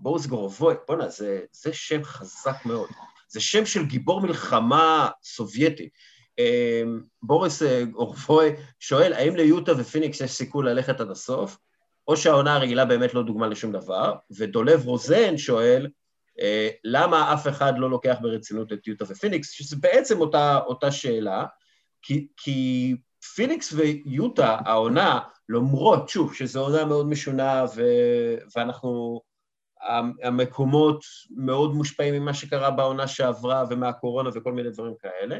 [0.00, 2.88] בוריס גורובוי, בואנה, זה, זה שם חזק מאוד.
[3.28, 5.88] זה שם של גיבור מלחמה סובייטי.
[6.38, 11.58] אמ, בוריס אה, גורובוי שואל, האם ליוטה ופיניקס יש סיכוי ללכת עד הסוף,
[12.08, 14.14] או שהעונה הרגילה באמת לא דוגמה לשום דבר?
[14.38, 15.88] ודולב רוזן שואל,
[16.40, 21.44] אה, למה אף אחד לא לוקח ברצינות את יוטה ופיניקס, שזה בעצם אותה, אותה שאלה,
[22.02, 22.96] כי, כי
[23.34, 27.82] פיניקס ויוטה, העונה, למרות, שוב, שזו עונה מאוד משונה ו,
[28.56, 29.20] ואנחנו
[30.22, 31.04] המקומות
[31.36, 35.38] מאוד מושפעים ממה שקרה בעונה שעברה ומהקורונה וכל מיני דברים כאלה.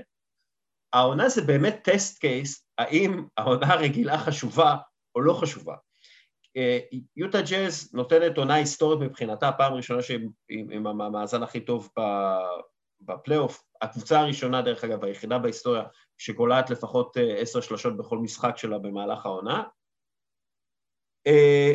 [0.94, 4.76] העונה זה באמת טסט קייס, האם העונה הרגילה חשובה
[5.14, 5.74] או לא חשובה.
[6.56, 6.78] אה,
[7.16, 11.88] יוטה ג'אז נותנת עונה היסטורית מבחינתה, הפעם הראשונה שהיא עם המאזן הכי טוב
[13.00, 15.82] בפלייאוף, הקבוצה הראשונה דרך אגב, היחידה בהיסטוריה
[16.18, 19.62] שקולעת לפחות אה, עשר שלושות בכל משחק שלה במהלך העונה,
[21.26, 21.74] אה,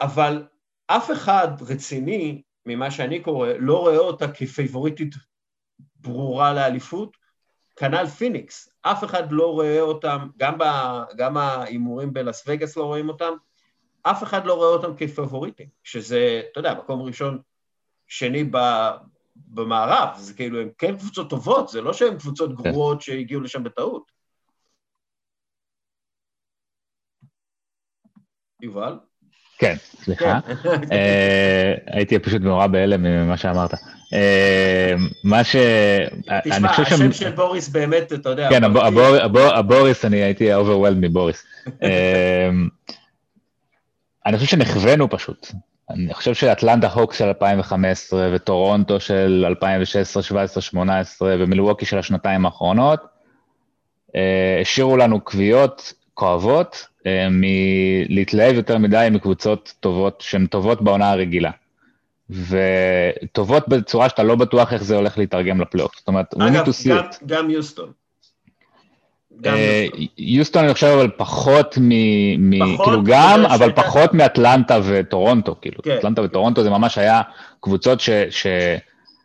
[0.00, 0.46] אבל
[0.86, 5.14] אף אחד רציני, ממה שאני קורא, לא רואה אותה כפייבוריטית
[5.96, 7.27] ברורה לאליפות,
[7.78, 10.28] כנ"ל פיניקס, אף אחד לא רואה אותם,
[11.16, 13.32] גם ההימורים בלאס וגאס לא רואים אותם,
[14.02, 17.40] אף אחד לא רואה אותם כפבוריטים, שזה, אתה יודע, מקום ראשון,
[18.06, 18.58] שני ב,
[19.36, 22.70] במערב, זה כאילו, הם כן קבוצות טובות, זה לא שהן קבוצות כן.
[22.70, 24.12] גרועות שהגיעו לשם בטעות.
[28.62, 28.98] יובל?
[29.58, 30.40] כן, סליחה.
[30.62, 30.68] כן.
[30.92, 33.74] אה, הייתי פשוט מעורב בהלם ממה שאמרת.
[34.14, 34.94] אה,
[35.24, 35.56] מה ש...
[36.44, 38.48] תשמע, השם של בוריס באמת, אתה יודע...
[38.50, 38.64] כן,
[39.34, 41.44] הבוריס, אני הייתי overwhelmed מבוריס.
[41.82, 42.50] אה,
[44.26, 45.52] אני חושב שנכוונו פשוט.
[45.90, 53.00] אני חושב שאטלנטה הוקס של 2015 וטורונטו של 2016, 17, 18 ומילווקי של השנתיים האחרונות,
[54.60, 56.86] השאירו לנו קביעות כואבות
[57.30, 61.50] מלהתלהב יותר מדי מקבוצות טובות, שהן טובות בעונה הרגילה.
[62.30, 65.92] וטובות בצורה שאתה לא בטוח איך זה הולך להתרגם לפלייאוף.
[65.98, 67.16] זאת אומרת, we need to see גם, it.
[67.26, 67.92] גם יוסטון.
[69.46, 69.86] אה,
[70.18, 71.90] יוסטון אני חושב אבל פחות מ...
[72.60, 73.82] פחות כאילו גם, אבל שהייתה...
[73.82, 75.82] פחות מאטלנטה וטורונטו, כאילו.
[75.82, 75.96] כן.
[75.98, 77.22] אטלנטה וטורונטו זה ממש היה
[77.60, 78.10] קבוצות ש...
[78.30, 78.46] ש...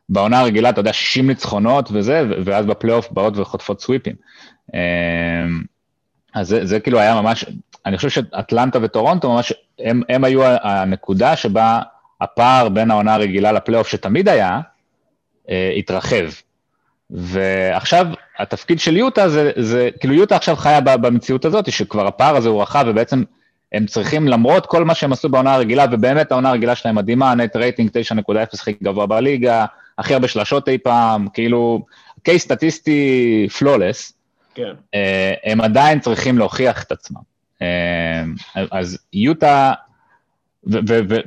[0.09, 4.15] בעונה הרגילה, אתה יודע, 60 ניצחונות וזה, ואז בפלייאוף באות וחוטפות סוויפים.
[6.33, 7.45] אז זה, זה כאילו היה ממש,
[7.85, 11.81] אני חושב שאטלנטה וטורונטו ממש, הם, הם היו הנקודה שבה
[12.21, 14.59] הפער בין העונה הרגילה לפלייאוף שתמיד היה,
[15.49, 16.25] אה, התרחב.
[17.09, 18.07] ועכשיו
[18.39, 22.61] התפקיד של יוטה זה, זה, כאילו יוטה עכשיו חיה במציאות הזאת, שכבר הפער הזה הוא
[22.61, 23.23] רחב ובעצם
[23.73, 27.55] הם צריכים, למרות כל מה שהם עשו בעונה הרגילה, ובאמת העונה הרגילה שלהם מדהימה, נט
[27.55, 29.65] רייטינג 9.0 הכי גבוה בליגה,
[29.97, 31.85] הכי הרבה שלשות אי פעם, כאילו,
[32.23, 34.13] קייס סטטיסטי פלולס,
[34.55, 34.73] כן.
[34.93, 37.21] אה, הם עדיין צריכים להוכיח את עצמם.
[37.61, 38.23] אה,
[38.71, 39.73] אז יוטה,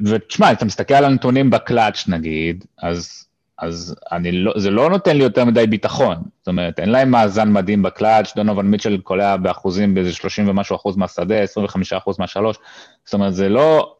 [0.07, 3.27] ותשמע, אתה מסתכל על הנתונים בקלאץ' נגיד, אז,
[3.59, 3.97] אז
[4.33, 6.17] לא, זה לא נותן לי יותר מדי ביטחון.
[6.39, 10.97] זאת אומרת, אין להם מאזן מדהים בקלאץ', דונובל מיטשל קולע באחוזים באיזה 30 ומשהו אחוז
[10.97, 12.57] מהשדה, 25 אחוז מהשלוש.
[13.05, 13.97] זאת אומרת, זה לא,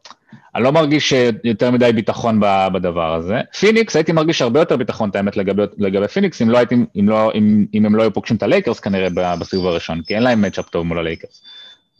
[0.55, 1.13] אני לא מרגיש
[1.43, 2.39] יותר מדי ביטחון
[2.73, 3.41] בדבר הזה.
[3.59, 7.09] פיניקס, הייתי מרגיש הרבה יותר ביטחון, את האמת, לגבי, לגבי פיניקס, אם, לא הייתי, אם,
[7.09, 10.41] לא, אם, אם הם לא היו פוגשים את הלייקרס כנראה בסיבוב הראשון, כי אין להם
[10.41, 11.41] matchup טוב מול הלייקרס.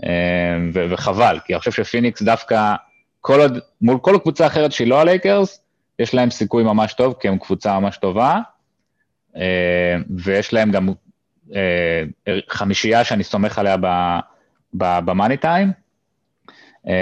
[0.03, 0.09] אה,
[0.73, 2.75] ו- וחבל, כי אני חושב שפיניקס דווקא,
[3.21, 5.61] כל עוד, מול כל קבוצה אחרת שהיא לא הלייקרס,
[5.99, 8.39] יש להם סיכוי ממש טוב, כי הם קבוצה ממש טובה,
[9.37, 10.89] אה, ויש להם גם
[11.55, 12.03] אה,
[12.49, 13.75] חמישייה שאני סומך עליה
[14.73, 15.67] ב money time.
[15.67, 15.86] אה,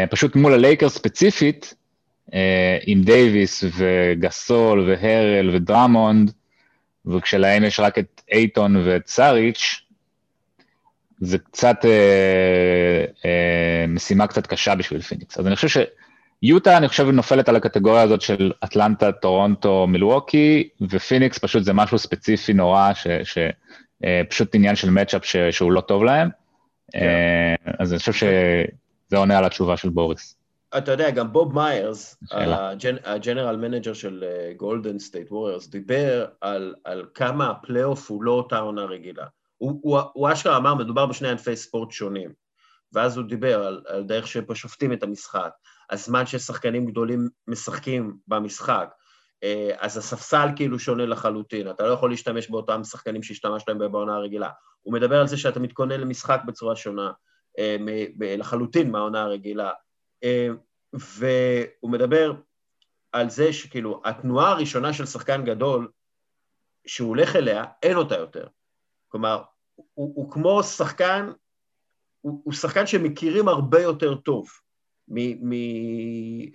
[0.09, 1.73] פשוט מול הלייקרס ספציפית,
[2.33, 6.31] אה, עם דייוויס וגסול והרל ודרמונד,
[7.05, 9.81] וכשלהם יש רק את אייטון ואת סאריץ',
[11.19, 15.39] זה קצת אה, אה, משימה קצת קשה בשביל פיניקס.
[15.39, 15.83] אז אני חושב
[16.43, 21.99] שיוטה, אני חושב, נופלת על הקטגוריה הזאת של אטלנטה, טורונטו, מילווקי, ופיניקס פשוט זה משהו
[21.99, 22.91] ספציפי נורא,
[23.23, 26.27] שפשוט אה, עניין של matchup שהוא לא טוב להם.
[26.27, 26.91] Yeah.
[26.91, 26.99] כן.
[26.99, 28.23] אה, אז אני חושב ש...
[29.07, 30.35] זה עונה על התשובה של בוריס.
[30.77, 32.17] אתה יודע, גם בוב מיירס,
[33.03, 34.23] ה general manager של
[34.57, 39.25] גולדן סטייט ווריורס, דיבר על, על כמה הפלייאוף הוא לא אותה עונה רגילה.
[39.57, 42.45] הוא, הוא, הוא אשכרה אמר, מדובר בשני ענפי ספורט שונים.
[42.93, 45.49] ואז הוא דיבר על, על דרך שפה שופטים את המשחק,
[45.89, 48.89] הזמן ששחקנים גדולים משחקים במשחק,
[49.43, 54.15] אה, אז הספסל כאילו שונה לחלוטין, אתה לא יכול להשתמש באותם שחקנים שהשתמשת בהם בעונה
[54.15, 54.49] הרגילה.
[54.81, 57.11] הוא מדבר על זה שאתה מתכונן למשחק בצורה שונה.
[57.59, 57.77] אה,
[58.37, 59.71] לחלוטין מהעונה הרגילה.
[60.23, 60.47] אה,
[60.93, 62.33] והוא מדבר
[63.11, 65.91] על זה שכאילו, התנועה הראשונה של שחקן גדול,
[66.87, 68.47] שהוא הולך אליה, אין אותה יותר.
[69.07, 69.43] כלומר,
[69.75, 71.31] הוא, הוא כמו שחקן,
[72.21, 74.49] הוא, הוא שחקן שמכירים הרבה יותר טוב,
[75.07, 75.53] מ, מ,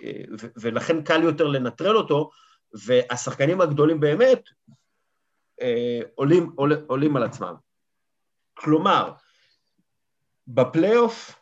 [0.05, 2.31] אה, ו, ולכן קל יותר לנטרל אותו,
[2.87, 4.43] והשחקנים הגדולים באמת
[6.15, 7.55] עולים, עול, עולים על עצמם.
[8.55, 9.13] כלומר,
[10.55, 11.41] בפלייאוף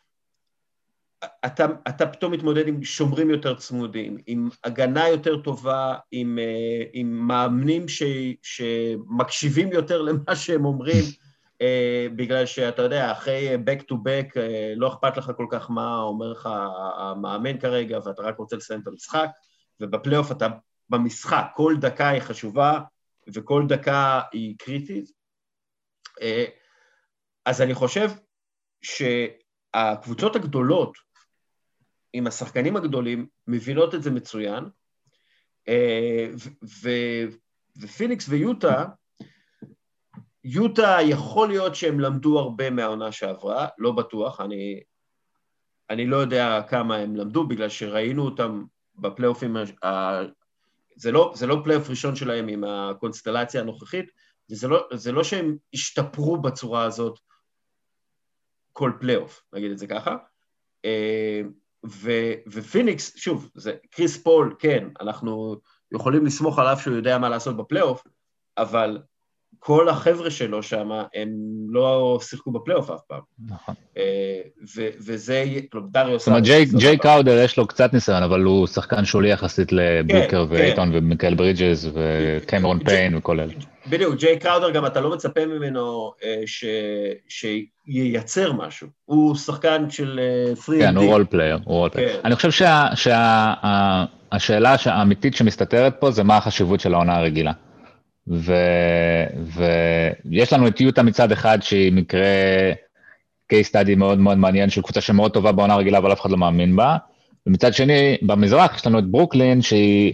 [1.45, 7.27] אתה, אתה פתאום מתמודד עם שומרים יותר צמודים, עם הגנה יותר טובה, עם, אה, עם
[7.27, 8.03] מאמנים ש,
[8.43, 11.03] שמקשיבים יותר למה שהם אומרים,
[11.61, 15.97] אה, בגלל שאתה יודע, אחרי back to back אה, לא אכפת לך כל כך מה
[15.97, 16.49] אומר לך
[16.97, 19.29] המאמן כרגע, ואתה רק רוצה לסיים את המשחק,
[19.79, 20.47] ובפלייאוף אתה
[20.89, 22.79] במשחק, כל דקה היא חשובה
[23.33, 25.11] וכל דקה היא קריטית.
[27.45, 28.09] אז אני חושב
[28.81, 30.97] שהקבוצות הגדולות
[32.13, 34.63] עם השחקנים הגדולים מבינות את זה מצוין,
[35.67, 36.27] אה,
[37.81, 38.85] ופיניקס ויוטה,
[40.43, 44.81] יוטה יכול להיות שהם למדו הרבה מהעונה שעברה, לא בטוח, אני,
[45.89, 48.63] אני לא יודע כמה הם למדו, בגלל שראינו אותם
[48.95, 49.55] בפלייאופים,
[50.95, 54.05] זה לא, זה לא פלייאוף ראשון שלהם עם הקונסטלציה הנוכחית,
[54.51, 57.19] וזה לא, לא שהם השתפרו בצורה הזאת
[58.79, 60.17] כל פלייאוף, נגיד את זה ככה.
[60.85, 61.41] אה,
[61.85, 62.11] ו,
[62.51, 65.55] ופיניקס, שוב, זה קריס פול, כן, אנחנו
[65.93, 68.03] יכולים לסמוך עליו שהוא יודע מה לעשות בפלייאוף,
[68.57, 69.01] אבל
[69.59, 71.29] כל החבר'ה שלו שם, הם
[71.69, 73.19] לא שיחקו בפלייאוף אף פעם.
[73.47, 73.75] נכון.
[73.97, 74.03] אה,
[75.05, 76.43] וזה, כלומר, דריו זאת אומרת,
[76.77, 80.97] ג'יי קראודר יש לו קצת ניסיון, אבל הוא שחקן שולי יחסית לבוקר כן, ואייטון כן.
[80.97, 83.53] ומיקל ברידג'ס וקמרון פיין וכל אלה.
[83.89, 86.41] בדיוק, ג'יי קראודר גם אתה לא מצפה ממנו אה,
[87.27, 88.87] שייצר משהו.
[89.05, 90.19] הוא שחקן של
[90.65, 90.73] 3D.
[90.73, 92.21] אה, כן, הוא רול player, הוא role player.
[92.25, 92.51] אני חושב
[92.95, 97.51] שהשאלה האמיתית שמסתתרת פה זה מה החשיבות של העונה הרגילה.
[100.25, 102.21] ויש לנו את יוטה מצד אחד שהיא מקרה
[103.53, 106.37] case study מאוד מאוד מעניין של קבוצה שמאוד טובה בעונה רגילה אבל אף אחד לא
[106.37, 106.97] מאמין בה.
[107.47, 110.13] ומצד שני, במזרח יש לנו את ברוקלין שהיא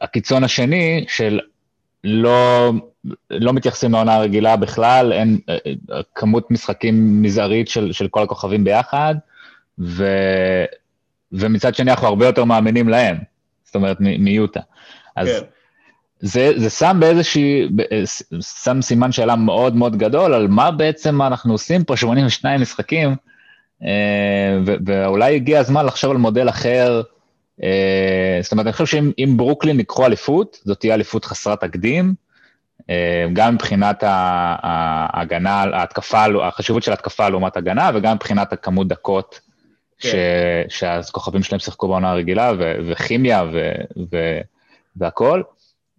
[0.00, 1.40] הקיצון השני של
[2.04, 2.72] לא,
[3.30, 5.38] לא מתייחסים לעונה הרגילה בכלל, אין
[6.14, 9.14] כמות משחקים מזערית של, של כל הכוכבים ביחד,
[9.78, 10.06] ו,
[11.32, 13.16] ומצד שני אנחנו הרבה יותר מאמינים להם,
[13.64, 14.60] זאת אומרת מיוטה.
[15.16, 15.46] אז כן.
[16.22, 17.68] זה, זה שם באיזושהי,
[18.62, 23.16] שם סימן שאלה מאוד מאוד גדול על מה בעצם אנחנו עושים פה 82 משחקים,
[23.84, 27.02] אה, ואולי הגיע הזמן לחשוב על מודל אחר.
[27.62, 32.14] אה, זאת אומרת, אני חושב שאם ברוקלין ייקחו אליפות, זאת תהיה אליפות חסרת תקדים,
[32.90, 39.40] אה, גם מבחינת ההגנה, ההתקפה, החשיבות של התקפה לעומת הגנה, וגם מבחינת הכמות דקות
[39.98, 40.08] כן.
[40.68, 43.44] שהכוכבים שלהם שיחקו בעונה הרגילה, וכימיה
[44.96, 45.42] והכול.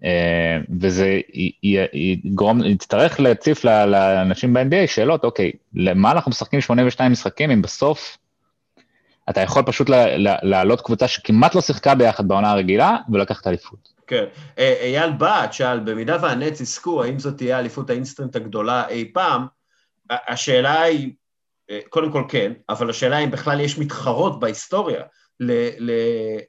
[0.06, 1.20] אה, וזה
[1.94, 8.18] יגרום, יצטרך להציף לאנשים ב-NBA שאלות, אוקיי, למה אנחנו משחקים 82 משחקים אם בסוף
[9.30, 9.90] אתה יכול פשוט
[10.44, 13.94] להעלות קבוצה שכמעט לא שיחקה ביחד בעונה הרגילה ולקחת אליפות.
[14.08, 14.24] כן.
[14.60, 19.46] אה, אייל בת שאל, במידה והנטס יזכו, האם זאת תהיה אליפות האינסטנט הגדולה אי פעם?
[20.10, 21.12] השאלה היא,
[21.70, 25.02] אה, קודם כל כן, אבל השאלה אם בכלל יש מתחרות בהיסטוריה.
[25.40, 25.92] ל, ל,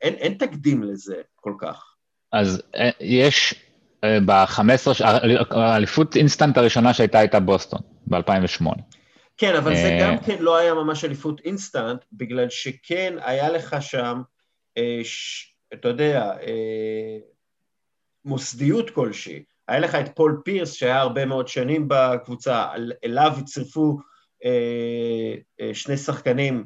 [0.02, 1.93] אין, אין תקדים לזה כל כך.
[2.34, 3.54] אז אה, יש
[4.04, 5.04] אה, ב-15,
[5.50, 8.66] האליפות אינסטנט הראשונה שהייתה הייתה בוסטון, ב-2008.
[9.36, 13.76] כן, אבל זה אה, גם כן לא היה ממש אליפות אינסטנט, בגלל שכן היה לך
[13.80, 14.22] שם,
[15.74, 16.32] אתה יודע,
[18.24, 19.42] מוסדיות כלשהי.
[19.68, 22.68] היה לך את פול פירס, שהיה הרבה מאוד שנים בקבוצה,
[23.04, 23.98] אליו הצטרפו
[25.72, 26.64] שני שחקנים,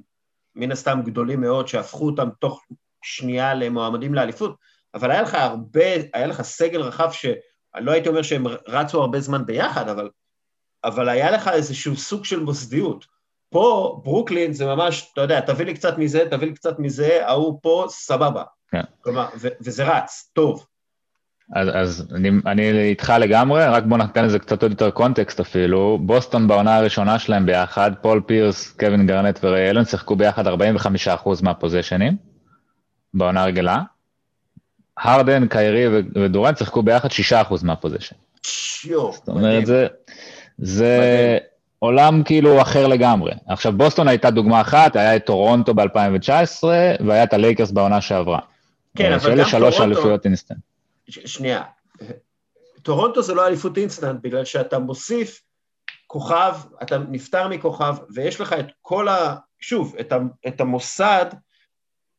[0.55, 2.65] מן הסתם גדולים מאוד, שהפכו אותם תוך
[3.03, 4.57] שנייה למועמדים לאליפות.
[4.99, 5.85] אבל היה לך הרבה,
[6.15, 10.11] היה לך סגל רחב שאני לא הייתי אומר שהם רצו הרבה זמן ביחד, אבל,
[10.85, 13.05] אבל היה לך איזשהו סוג של מוסדיות.
[13.51, 17.59] פה, ברוקלין זה ממש, אתה יודע, תביא לי קצת מזה, תביא לי קצת מזה, ההוא
[17.63, 18.43] פה, סבבה.
[18.71, 18.83] כן.
[19.01, 20.67] כלומר, ו- וזה רץ, טוב.
[21.57, 25.99] אז, אז אני, אני איתך לגמרי, רק בוא ניתן לזה קצת עוד יותר context אפילו.
[26.03, 30.51] בוסטון בעונה הראשונה שלהם ביחד, פול פירס, קווין גארנט וריי אלן שיחקו ביחד 45%
[31.43, 32.17] מהפוזיישנים
[33.15, 33.79] בעונה רגילה.
[35.01, 38.17] הרדן, קיירי ודורנט שיחקו ביחד 6% מה possession.
[38.85, 39.87] זאת אומרת, זה,
[40.59, 41.39] זה
[41.79, 43.33] עולם כאילו אחר לגמרי.
[43.49, 46.65] עכשיו, בוסטון הייתה דוגמה אחת, היה את טורונטו ב-2019,
[47.07, 48.39] והיה את הלייקרס בעונה שעברה.
[48.97, 49.51] כן, אבל גם טורונטו...
[49.51, 50.59] שאלה שלוש אליפויות אינסטנט.
[51.09, 51.63] שנייה,
[52.83, 55.43] טורונטו זה לא אליפות אינסטנט, בגלל שאתה מוסיף
[56.07, 59.37] כוכב, אתה נפטר מכוכב, ויש לך את כל ה...
[59.61, 60.19] שוב, את, ה...
[60.49, 61.27] את המוסד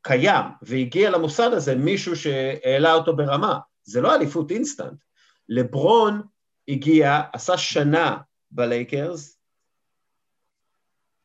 [0.01, 3.59] קיים, והגיע למוסד הזה מישהו שהעלה אותו ברמה.
[3.83, 5.03] זה לא אליפות אינסטנט.
[5.49, 6.21] לברון
[6.67, 8.17] הגיע, עשה שנה
[8.51, 9.37] בלייקרס,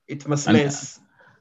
[0.09, 1.01] התמסמס.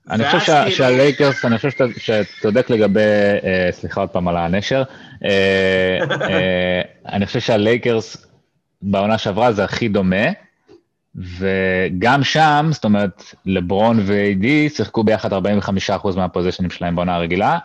[0.09, 2.99] אני חושב כאילו- שהלייקרס, אני חושב שאתה צודק לגבי,
[3.43, 4.83] אה, סליחה עוד פעם על הנשר,
[5.25, 8.27] אה, אה, אני חושב שהלייקרס
[8.81, 10.25] בעונה שעברה זה הכי דומה,
[11.15, 15.37] וגם שם, זאת אומרת, לברון ואיי-די שיחקו ביחד 45%
[16.15, 17.59] מהפוזיישנים שלהם בעונה הרגילה.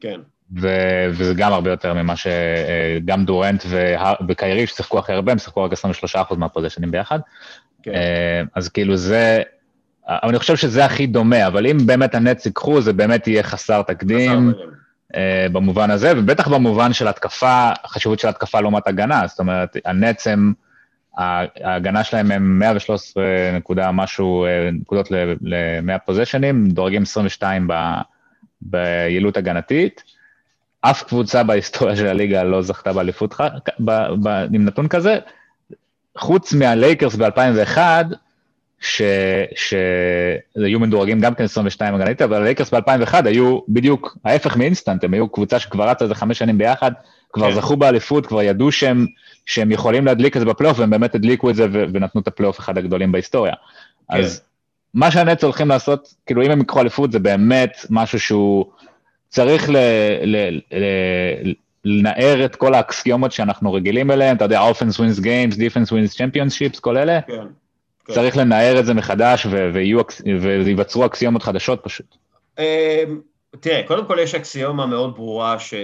[0.00, 0.20] כן.
[0.60, 3.64] ו- וזה גם הרבה יותר ממה שגם דורנט
[4.28, 7.18] וקיירי ששיחקו הכי הרבה, הם שיחקו רק 23% מהפוזיישנים ביחד.
[7.82, 7.94] כן.
[7.94, 9.42] אה, אז כאילו זה,
[10.08, 13.82] אבל אני חושב שזה הכי דומה, אבל אם באמת הנץ ייקחו, זה באמת יהיה חסר
[13.82, 14.52] תקדים.
[14.54, 14.78] חסר
[15.14, 20.26] אה, במובן הזה, ובטח במובן של התקפה, החשיבות של התקפה לעומת הגנה, זאת אומרת, הנץ
[20.26, 20.52] הם...
[21.18, 23.24] ההגנה שלהם הם 113
[23.56, 27.72] נקודה משהו אה, נקודות ל-100 פוזיישנים, דורגים 22 ב,
[28.62, 30.02] ביעילות הגנתית.
[30.80, 33.34] אף קבוצה בהיסטוריה של הליגה לא זכתה באליפות
[34.52, 35.18] עם נתון כזה,
[36.18, 37.78] חוץ מהלייקרס ב-2001,
[39.54, 45.28] שהיו מדורגים גם כן 22 הגנתית, אבל הלייקרס ב-2001 היו בדיוק ההפך מאינסטנט, הם היו
[45.28, 46.92] קבוצה שכבר רצה איזה חמש שנים ביחד,
[47.32, 47.56] כבר כן.
[47.56, 49.06] זכו באליפות, כבר ידעו שהם,
[49.48, 52.78] שהם יכולים להדליק את זה בפלייאוף, והם באמת הדליקו את זה ונתנו את הפלייאוף אחד
[52.78, 53.52] הגדולים בהיסטוריה.
[54.12, 54.18] כן.
[54.18, 54.42] אז
[54.94, 58.64] מה שהנץ הולכים לעשות, כאילו אם הם יקחו אליפות זה באמת משהו שהוא
[59.28, 59.76] צריך ל,
[60.22, 65.88] ל, ל, לנער את כל האקסיומות שאנחנו רגילים אליהן, אתה יודע, offense wins games, defense
[65.88, 67.20] wins championships, כל אלה.
[67.20, 67.46] כן.
[68.04, 68.12] כן.
[68.12, 69.46] צריך לנער את זה מחדש
[70.42, 72.16] וייווצרו אקסיומות חדשות פשוט.
[72.58, 72.64] אמ,
[73.60, 75.74] תראה, קודם כל יש אקסיומה מאוד ברורה ש...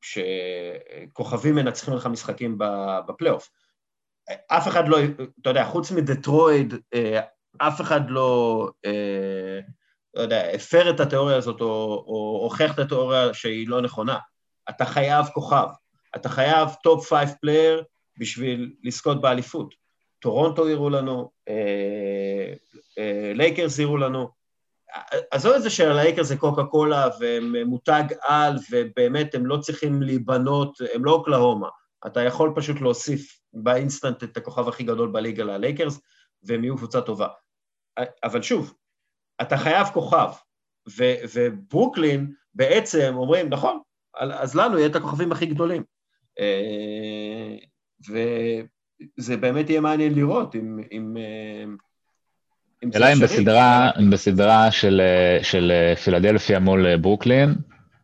[0.00, 2.58] שכוכבים מנצחים לך משחקים
[3.06, 3.50] בפלייאוף.
[4.48, 4.98] אף אחד לא,
[5.42, 7.20] אתה יודע, חוץ מדטרויט, אה,
[7.58, 9.60] אף אחד לא, אה,
[10.14, 14.18] לא יודע, הפר את התיאוריה הזאת או, או הוכיח את התיאוריה שהיא לא נכונה.
[14.70, 15.66] אתה חייב כוכב,
[16.16, 17.84] אתה חייב top five player
[18.18, 19.74] בשביל לזכות באליפות.
[20.18, 22.52] טורונטו הראו לנו, אה,
[23.34, 24.37] לייקרס הראו לנו.
[25.30, 30.78] עזוב את זה שללייקרס זה קוקה קולה והם מותג על ובאמת הם לא צריכים להיבנות,
[30.94, 31.68] הם לא אוקלהומה.
[32.06, 36.00] אתה יכול פשוט להוסיף באינסטנט את הכוכב הכי גדול בליגה ללייקרס
[36.42, 37.28] והם יהיו קבוצה טובה.
[38.24, 38.74] אבל שוב,
[39.42, 40.28] אתה חייב כוכב,
[40.98, 43.80] ו, וברוקלין בעצם אומרים, נכון,
[44.14, 45.82] אז לנו יהיה את הכוכבים הכי גדולים.
[46.38, 47.56] אה,
[48.08, 50.78] וזה באמת יהיה מעניין לראות אם...
[50.92, 51.16] אם
[52.94, 55.00] אלא אם בסדרה, בסדרה של,
[55.42, 55.72] של
[56.04, 57.54] פילדלפיה מול ברוקלין,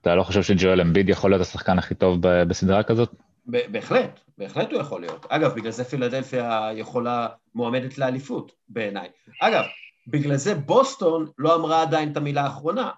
[0.00, 3.14] אתה לא חושב שג'ואל אמביד יכול להיות השחקן הכי טוב בסדרה כזאת?
[3.46, 5.26] בהחלט, בהחלט הוא יכול להיות.
[5.28, 9.08] אגב, בגלל זה פילדלפיה יכולה, מועמדת לאליפות בעיניי.
[9.40, 9.64] אגב,
[10.06, 12.90] בגלל זה בוסטון לא אמרה עדיין את המילה האחרונה,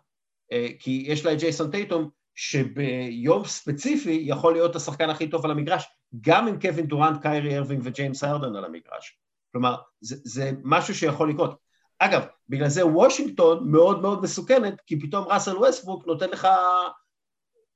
[0.52, 5.50] אה, כי יש לה את ג'ייסון טייטום, שביום ספציפי יכול להיות השחקן הכי טוב על
[5.50, 5.84] המגרש,
[6.20, 9.18] גם עם קווין דורנט, קיירי ארווינג וג'יימס הרדן על המגרש.
[9.52, 11.65] כלומר, זה, זה משהו שיכול לקרות.
[11.98, 16.44] אגב, בגלל זה וושינגטון מאוד מאוד מסוכנת, כי פתאום ראסל ווסטברוק נותן לך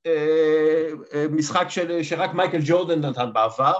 [0.05, 3.73] אה, אה, משחק של, שרק מייקל ג'ורדן נתן בעבר,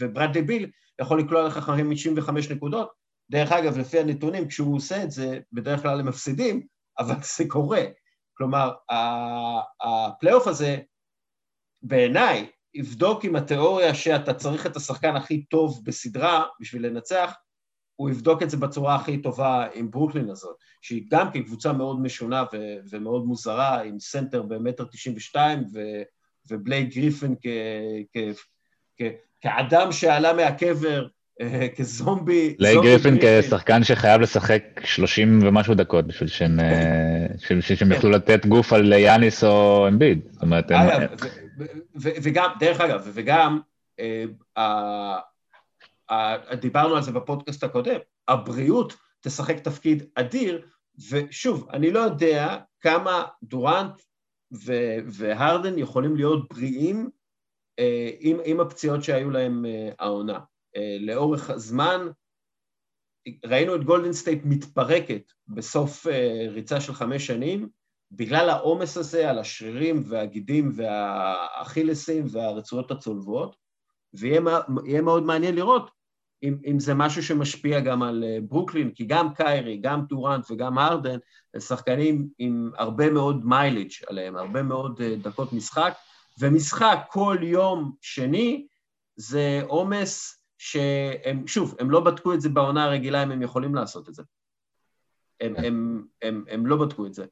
[0.00, 2.92] וברדלי ביל יכול לקלוע לך 55 נקודות.
[3.30, 6.66] דרך אגב, לפי הנתונים, כשהוא עושה את זה, בדרך כלל הם מפסידים,
[6.98, 7.82] אבל זה קורה.
[8.36, 8.72] כלומר,
[9.82, 10.78] הפלייאוף הזה,
[11.82, 17.34] בעיניי, יבדוק אם התיאוריה שאתה צריך את השחקן הכי טוב בסדרה בשביל לנצח,
[17.96, 22.44] הוא יבדוק את זה בצורה הכי טובה עם ברוקלין הזאת, שהיא גם כקבוצה מאוד משונה
[22.52, 25.64] ו- ומאוד מוזרה, עם סנטר במטר תשעים ושתיים,
[26.50, 27.46] ובלייק גריפן כ-
[28.12, 28.46] כ-
[28.98, 31.06] כ- כאדם שעלה מהקבר,
[31.40, 32.56] אה, כזומבי.
[32.58, 37.26] לייק גריפין כשחקן שחייב לשחק 30 ומשהו דקות בשביל שהם, אה,
[37.60, 40.20] שהם יוכלו לתת גוף על יאניס או אמביד.
[40.30, 41.06] זאת אומרת, הם...
[41.96, 43.58] וגם, דרך אגב, וגם,
[44.00, 45.18] אה,
[46.60, 50.66] דיברנו על זה בפודקאסט הקודם, הבריאות תשחק תפקיד אדיר,
[51.10, 54.02] ושוב, אני לא יודע כמה דורנט
[55.06, 57.10] והרדן יכולים להיות בריאים
[58.20, 59.64] עם, עם הפציעות שהיו להם
[59.98, 60.38] העונה.
[61.00, 62.06] לאורך הזמן,
[63.46, 66.06] ראינו את גולדן סטייט מתפרקת בסוף
[66.48, 67.68] ריצה של חמש שנים,
[68.12, 73.56] בגלל העומס הזה על השרירים והגידים והאכילסים והרצועות הצולבות,
[74.14, 75.90] ויהיה מאוד מעניין לראות
[76.44, 81.18] אם, אם זה משהו שמשפיע גם על ברוקלין, כי גם קיירי, גם טורנט וגם הרדן
[81.54, 85.94] הם שחקנים עם הרבה מאוד מיילג' עליהם, הרבה מאוד דקות משחק,
[86.40, 88.66] ומשחק כל יום שני
[89.16, 94.08] זה עומס שהם, שוב, הם לא בדקו את זה בעונה הרגילה אם הם יכולים לעשות
[94.08, 94.22] את זה.
[95.40, 97.24] הם, הם, הם, הם, הם לא בדקו את זה.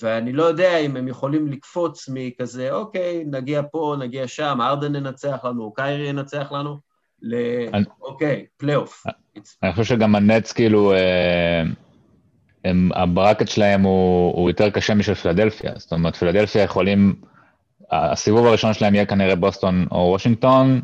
[0.00, 5.44] ואני לא יודע אם הם יכולים לקפוץ מכזה, אוקיי, נגיע פה, נגיע שם, ארדן ינצח
[5.44, 6.89] לנו, קיירי ינצח לנו,
[7.22, 7.34] ל...
[8.02, 9.04] אוקיי, פלייאוף.
[9.62, 11.62] אני חושב שגם הנץ, כאילו, אה,
[12.64, 15.72] הם, ה bracket שלהם הוא, הוא יותר קשה משל פילדלפיה.
[15.76, 17.14] זאת אומרת, פילדלפיה יכולים,
[17.90, 20.80] הסיבוב הראשון שלהם יהיה כנראה בוסטון או וושינגטון,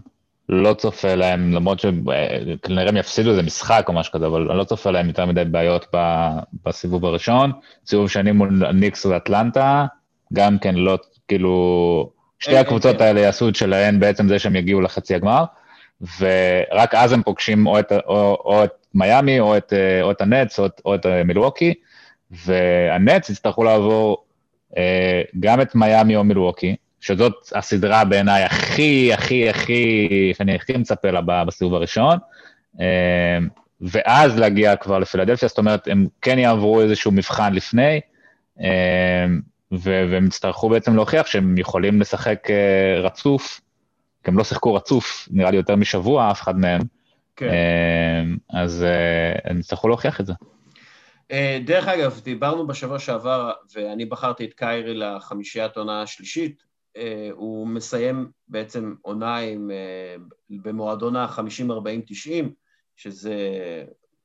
[0.49, 4.65] לא צופה להם, למרות שכנראה הם יפסידו איזה משחק או משהו כזה, אבל אני לא
[4.65, 5.95] צופה להם יותר מדי בעיות
[6.67, 7.53] בסיבוב הראשון.
[7.87, 9.87] סיבוב שני מול ניקס ואטלנטה,
[10.33, 10.99] גם כן לא,
[11.29, 15.45] כאילו, שתי הקבוצות האלה יעשו את שלהן בעצם זה שהם יגיעו לחצי הגמר,
[16.01, 19.73] ורק אז הם פוגשים או את, או, או את מיאמי, או את,
[20.03, 21.75] או את הנץ, או או את מילווקי,
[22.31, 24.25] והנץ יצטרכו לעבור
[24.77, 31.11] אה, גם את מיאמי או מילווקי, שזאת הסדרה בעיניי הכי, הכי, הכי, שאני הכי מצפה
[31.11, 32.19] לה בסיבוב הראשון,
[32.81, 33.39] אה,
[33.81, 38.01] ואז להגיע כבר לפילדלפיה, זאת אומרת, הם כן יעברו איזשהו מבחן לפני,
[38.61, 39.27] אה,
[39.73, 43.61] והם יצטרכו בעצם להוכיח שהם יכולים לשחק אה, רצוף,
[44.27, 46.81] כי הם לא שיחקו רצוף, נראה לי יותר משבוע, אף אחד מהם,
[47.37, 47.53] כן.
[48.51, 48.85] אז
[49.45, 50.33] הם יצטרכו להוכיח את זה.
[51.65, 56.63] דרך אגב, דיברנו בשבוע שעבר, ואני בחרתי את קיירי לחמישיית עונה השלישית,
[57.33, 59.71] הוא מסיים בעצם עונה עם,
[60.51, 62.45] במועדון ה-50-40-90,
[62.97, 63.35] שזה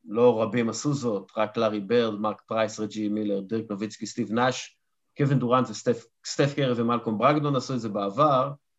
[0.06, 4.78] לא רבים עשו זאת, רק לארי ברד, מרק פרייס, רג'י מילר, דירק נוביצקי, סטיב נאש,
[5.18, 8.71] קווין דורנט וסטף קרי ומלקום ברגדון עשו את זה בעבר, אה,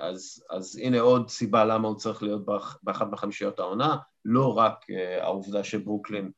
[0.00, 2.42] אז, אז הנה עוד סיבה למה הוא צריך להיות
[2.82, 6.30] באחת מחמישיות העונה, לא רק אה, העובדה שברוקלין...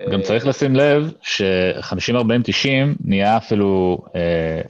[0.00, 2.68] אה, גם צריך לשים לב ש-50-40-90
[3.04, 3.98] נהיה אפילו,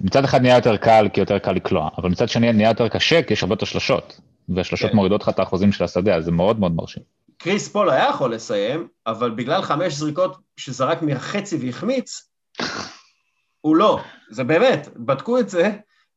[0.01, 3.23] מצד אחד נהיה יותר קל כי יותר קל לקלוע, אבל מצד שני נהיה יותר קשה
[3.23, 4.97] כי יש הרבה יותר שלשות, והשלשות כן.
[4.97, 7.03] מורידות לך את האחוזים של השדה, אז זה מאוד מאוד מרשים.
[7.39, 12.31] קריס פול היה יכול לסיים, אבל בגלל חמש זריקות שזרק מהחצי והחמיץ,
[13.61, 14.01] הוא לא.
[14.31, 15.71] זה באמת, בדקו את זה,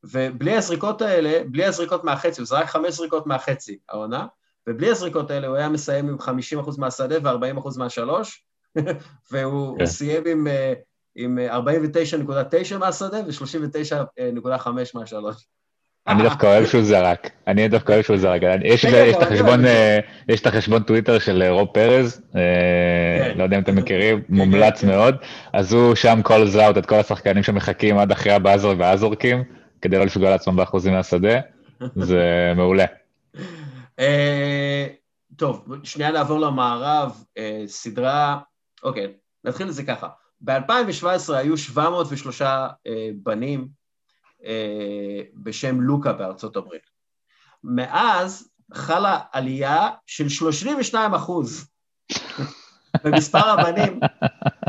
[0.03, 4.27] ובלי הזריקות האלה, בלי הזריקות מהחצי, הוא זרק חמש זריקות מהחצי, העונה,
[4.67, 6.17] ובלי הזריקות האלה הוא היה מסיים עם
[6.65, 8.43] 50% מהשדה ו-40% מהשלוש,
[9.31, 9.85] והוא כן.
[9.85, 10.73] סיים עם, אה,
[11.15, 15.45] עם 49.9 מהשדה ו-39.5 מהשלוש.
[16.07, 18.41] אני דווקא אוהב שהוא זרק, אני דווקא אוהב שהוא זרק.
[18.63, 22.41] יש את החשבון, אה, יש את החשבון טוויטר של אה, רוב פרז, אה,
[23.19, 23.37] כן.
[23.37, 25.15] לא יודע אם אתם מכירים, כן, מומלץ כן, מאוד,
[25.53, 29.43] אז הוא שם כל זאוט את כל השחקנים שמחכים עד אחרי הבאזר ואז זורקים,
[29.81, 31.39] כדי לא לפגוע לעצמם באחוזים מהשדה,
[32.09, 32.85] זה מעולה.
[35.35, 37.23] טוב, שנייה נעבור למערב,
[37.65, 38.39] סדרה,
[38.83, 39.13] אוקיי,
[39.43, 40.07] נתחיל את זה ככה.
[40.41, 42.41] ב-2017 היו 703
[43.23, 43.67] בנים
[44.45, 46.89] אה, בשם לוקה בארצות הברית.
[47.63, 51.67] מאז חלה עלייה של 32 אחוז
[53.03, 53.99] במספר הבנים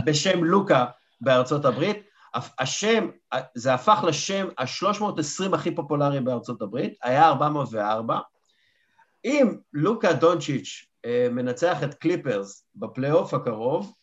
[0.04, 0.84] בשם לוקה
[1.20, 2.09] בארצות הברית.
[2.34, 3.08] השם,
[3.54, 8.18] זה הפך לשם ה-320 הכי פופולרי בארצות הברית, היה 404.
[9.24, 13.94] אם לוקה דונצ'יץ' אה, מנצח את קליפרס בפלייאוף הקרוב,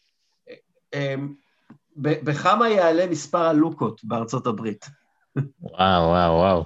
[0.93, 1.15] אה,
[1.97, 4.85] בכמה יעלה מספר הלוקות בארצות הברית?
[5.61, 6.65] וואו, וואו, וואו.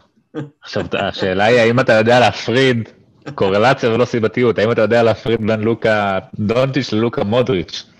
[0.61, 2.89] עכשיו, השאלה היא, האם אתה יודע להפריד
[3.35, 4.59] קורלציה ולא סיבתיות?
[4.59, 7.90] האם אתה יודע להפריד בין לוקה דונטיץ' ללוקה מודריץ'?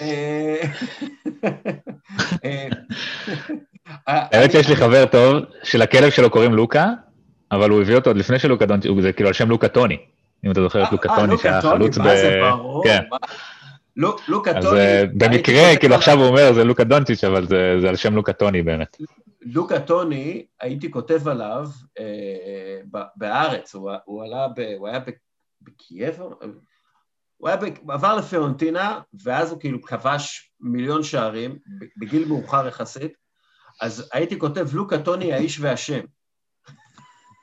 [0.00, 0.62] אה,
[2.44, 2.68] אה,
[4.06, 6.90] האמת שיש לי חבר טוב, שלכלב שלו קוראים לוקה,
[7.52, 9.96] אבל הוא הביא אותו עוד לפני שלוקה דונטיץ', זה כאילו על שם לוקה טוני,
[10.44, 12.02] אם אתה זוכר את לוקה אה, טוני, שהיה חלוץ ב...
[12.84, 13.02] כן.
[14.28, 14.80] לוקה טוני...
[14.80, 17.46] אז במקרה, כאילו עכשיו הוא אומר, זה לוקה דונטיץ', אבל
[17.80, 18.96] זה על שם לוקה טוני באמת.
[19.42, 21.66] לוקה טוני, הייתי כותב עליו
[21.98, 24.22] אה, בארץ, הוא
[24.88, 24.98] היה
[25.62, 26.20] בקייב,
[27.44, 31.58] הוא היה, עבר לפיורנטינה, ואז הוא כאילו כבש מיליון שערים,
[31.96, 33.12] בגיל מאוחר יחסית,
[33.80, 36.00] אז הייתי כותב לוקה טוני, האיש והשם.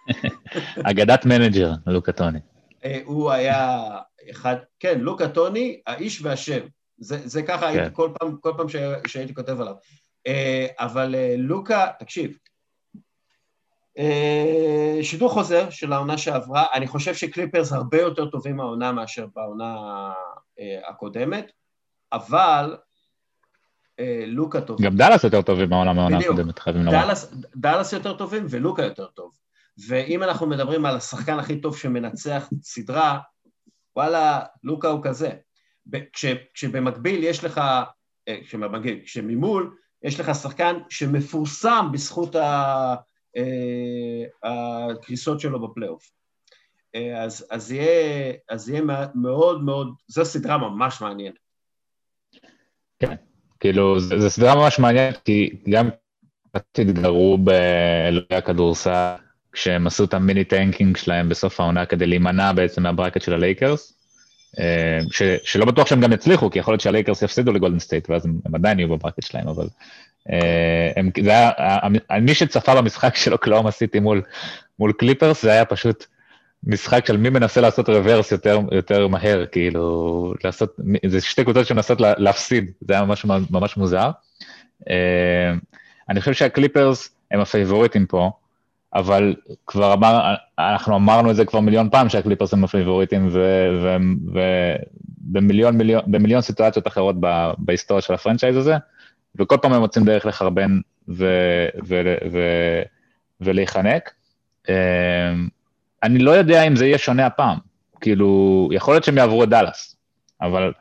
[0.90, 2.40] אגדת מנג'ר, לוקה טוני.
[2.86, 3.90] אה, הוא היה
[4.32, 6.62] אחד, כן, לוקה טוני, האיש והשם.
[6.98, 7.80] זה, זה ככה כן.
[7.80, 8.68] הייתי כל פעם, כל פעם
[9.08, 9.76] שהייתי כותב עליו.
[10.28, 12.38] אה, אבל אה, לוקה, תקשיב,
[15.02, 19.76] שידור חוזר של העונה שעברה, אני חושב שקליפרס הרבה יותר טובים מהעונה מאשר בעונה
[20.90, 21.52] הקודמת,
[22.14, 22.78] אבל
[24.28, 24.82] לוקה טוב.
[24.82, 27.14] גם דאלאס יותר טובים מהעונה מהעונה הקודמת, חייבים לומר.
[27.56, 29.32] דאלאס יותר טובים ולוקה יותר טוב.
[29.88, 33.20] ואם אנחנו מדברים על השחקן הכי טוב שמנצח סדרה,
[33.96, 35.32] וואלה, לוקה הוא כזה.
[36.14, 37.62] כש, כשבמקביל יש לך,
[39.06, 42.96] כשממול יש לך שחקן שמפורסם בזכות אה,
[44.44, 46.12] הקריסות שלו בפלייאוף.
[46.96, 48.74] אה, אז, אז, יהיה, אז
[49.16, 51.36] מאוד מאוד, זו סדרה ממש מעניינת.
[53.00, 53.16] כן,
[53.60, 55.90] כאילו, זו סדרה ממש מעניינת, כי גם
[56.54, 59.14] התגרו באלוהי הכדורסל,
[59.52, 63.34] כשהם עשו את ה mini tanking שלהם בסוף העונה כדי להימנע בעצם מה bracket של
[63.34, 63.94] הלייקרס,
[64.60, 68.26] אה, ש, שלא בטוח שהם גם יצליחו, כי יכול להיות שהלייקרס יפסידו לגולדן סטייט, ואז
[68.26, 69.70] הם, הם עדיין יהיו ב bracket שלהם, אבל אה,
[70.96, 71.52] הם, זה היה,
[72.22, 74.22] מי שצפה במשחק של אוקלהומה סיטי מול,
[74.80, 76.06] מול קליפרס, זה היה פשוט
[76.64, 82.02] משחק של מי מנסה לעשות רוורס יותר, יותר מהר, כאילו, לעשות, זה שתי קבוצות שמנסות
[82.02, 84.12] להפסיד, זה היה ממש, ממש מוזר.
[84.90, 85.54] אה,
[86.10, 88.32] אני חושב שהקליפרס הם הפייבוריטים פה,
[88.94, 89.36] אבל
[89.68, 93.30] כבר אמר, אנחנו אמרנו את זה כבר מיליון פעם שהקליפרס הם הפייבוריטים,
[95.32, 97.16] ובמיליון מיליון, במיליון סיטואציות אחרות
[97.58, 98.76] בהיסטוריה של ה franchise הזה,
[99.36, 100.80] וכל פעם הם מוצאים דרך לחרבן
[101.10, 102.82] ו- ו- ו-
[103.42, 104.12] ולהיחנק.
[104.70, 104.74] אמ,
[106.04, 107.58] אני לא יודע אם זה יהיה שונה הפעם,
[108.02, 109.96] כאילו, יכול להיות שהם יעברו את דאלאס,
[110.42, 110.72] אבל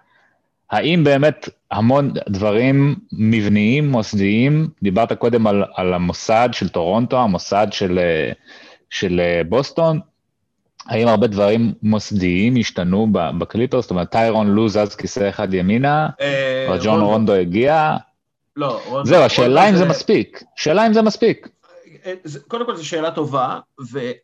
[0.71, 7.99] האם באמת המון דברים מבניים, מוסדיים, דיברת קודם על, על המוסד של טורונטו, המוסד של,
[8.91, 10.01] של בוסטון,
[10.87, 13.81] האם הרבה דברים מוסדיים השתנו בקליפרס?
[13.81, 17.97] זאת אומרת, טיירון לו זז כיסא אחד ימינה, רייג'ון רונדו הגיע?
[18.61, 19.03] לא.
[19.05, 20.43] זהו, השאלה אם זה מספיק.
[20.57, 21.49] שאלה אם זה מספיק.
[22.05, 22.15] אה,
[22.49, 23.61] קודם כל זו שאלה טובה,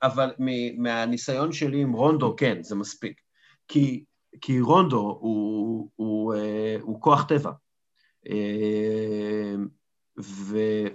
[0.03, 0.31] אבל
[0.79, 3.21] מהניסיון שלי עם רונדו, כן, זה מספיק.
[3.69, 4.05] כי,
[4.41, 7.51] כי רונדו הוא, הוא, אה, הוא כוח טבע,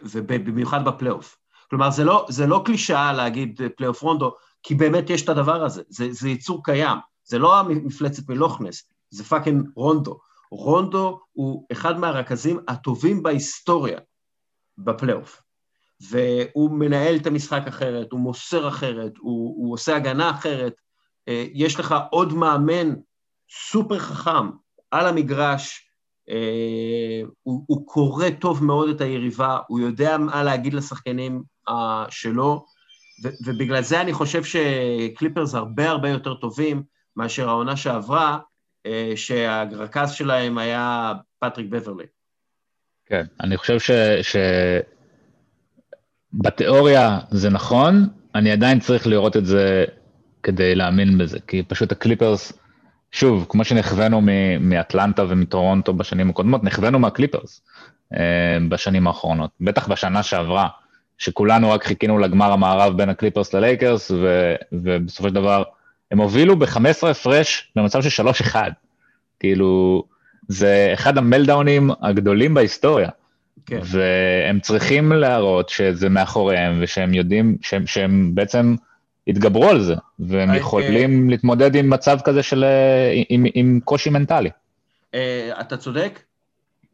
[0.04, 1.38] ובמיוחד בפלייאוף.
[1.70, 5.82] כלומר, זה לא, זה לא קלישאה להגיד פלייאוף רונדו, כי באמת יש את הדבר הזה,
[5.90, 10.20] זה, זה יצור קיים, זה לא המפלצת מלוך נס, זה fucking רונדו.
[10.52, 14.00] רונדו הוא אחד מהרכזים הטובים בהיסטוריה
[14.78, 15.42] בפלייאוף,
[16.10, 20.74] והוא מנהל את המשחק אחרת, הוא מוסר אחרת, הוא, הוא עושה הגנה אחרת,
[21.28, 22.94] אה, יש לך עוד מאמן
[23.50, 24.50] סופר חכם
[24.92, 25.88] על המגרש,
[26.30, 32.66] אה, הוא, הוא קורא טוב מאוד את היריבה, הוא יודע מה להגיד לשחקנים אה, שלו,
[33.46, 36.84] ובגלל זה אני חושב שקליפרס הרבה הרבה יותר טובים
[37.16, 38.40] מאשר העונה שעברה,
[39.16, 42.04] שהרכז שלהם היה פטריק בברלי.
[43.06, 43.92] כן, אני חושב ש...
[44.22, 44.36] ש...
[46.34, 49.86] בתיאוריה זה נכון, אני עדיין צריך לראות את זה
[50.44, 52.54] כדי להאמין בזה, כי פשוט הקליפרס,
[53.12, 54.22] שוב, כמו שנכווינו
[54.60, 57.62] מאטלנטה ומטורונטו בשנים הקודמות, נכווינו מהקליפרס
[58.14, 60.68] אה, בשנים האחרונות, בטח בשנה שעברה.
[61.18, 65.64] שכולנו רק חיכינו לגמר המערב בין הקליפרס ללייקרס, ו, ובסופו של דבר
[66.12, 68.56] הם הובילו ב-15 הפרש במצב של 3-1.
[69.40, 70.04] כאילו,
[70.48, 73.10] זה אחד המלדאונים הגדולים בהיסטוריה.
[73.66, 73.80] כן.
[73.84, 78.76] והם צריכים להראות שזה מאחוריהם, ושהם יודעים, שהם, שהם בעצם
[79.28, 82.66] התגברו על זה, והם I, יכולים uh, להתמודד עם מצב כזה של,
[83.30, 84.50] עם, עם קושי מנטלי.
[85.12, 85.16] Uh,
[85.62, 86.20] אתה צודק,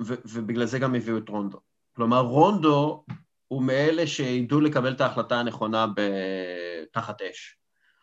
[0.01, 1.57] ו- ובגלל זה גם הביאו את רונדו.
[1.95, 3.03] כלומר, רונדו
[3.47, 5.86] הוא מאלה שידעו לקבל את ההחלטה הנכונה
[6.91, 7.55] תחת אש.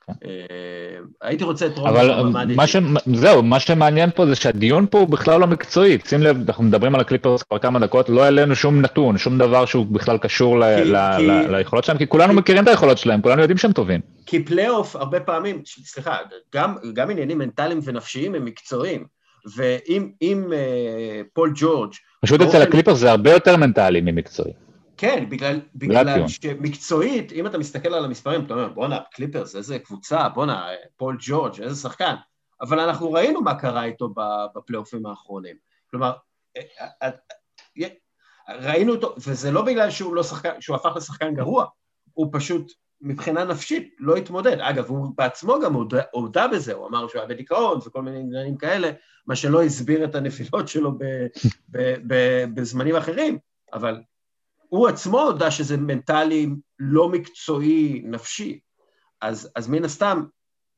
[0.07, 0.13] כן.
[0.25, 2.77] אה, הייתי רוצה את רוב אבל ש...
[3.15, 5.99] זהו, מה שמעניין פה זה שהדיון פה הוא בכלל לא מקצועי.
[6.07, 9.67] שים לב, אנחנו מדברים על הקליפרס כבר כמה דקות, לא העלינו שום נתון, שום דבר
[9.67, 10.59] שהוא בכלל קשור.
[11.49, 12.39] ליכולות שלהם, כי כולנו כי...
[12.39, 14.01] מכירים את היכולות שלהם, כולנו יודעים שהם טובים.
[14.27, 16.17] כי פלייאוף, הרבה פעמים, סליחה,
[16.55, 19.05] גם, גם עניינים מנטליים ונפשיים הם מקצועיים.
[19.57, 21.93] ואם אה, פול ג'ורג'...
[22.23, 24.53] פשוט אצל הקליפרס זה הרבה יותר מנטלי ממקצועי.
[24.97, 30.29] כן, בגלל, בגלל שמקצועית, אם אתה מסתכל על המספרים, אתה אומר, בואנה, קליפרס, איזה קבוצה,
[30.29, 32.15] בואנה, פול ג'ורג', איזה שחקן.
[32.61, 34.15] אבל אנחנו ראינו מה קרה איתו
[34.55, 35.57] בפלייאופים האחרונים.
[35.91, 36.13] כלומר,
[36.57, 36.63] אה,
[37.03, 37.11] אה,
[37.83, 37.89] אה,
[38.49, 41.67] ראינו אותו, וזה לא בגלל שהוא, לא שחקן, שהוא הפך לשחקן גרוע,
[42.13, 44.61] הוא פשוט מבחינה נפשית לא התמודד.
[44.61, 48.57] אגב, הוא בעצמו גם הודה, הודה בזה, הוא אמר שהוא היה בדיכאון וכל מיני עניינים
[48.57, 48.91] כאלה,
[49.27, 51.05] מה שלא הסביר את הנפילות שלו ב,
[51.69, 53.39] ב, ב, בזמנים אחרים,
[53.73, 54.01] אבל
[54.75, 56.47] הוא עצמו הודה שזה מנטלי
[56.79, 58.59] לא מקצועי נפשי,
[59.21, 60.25] אז, אז מן הסתם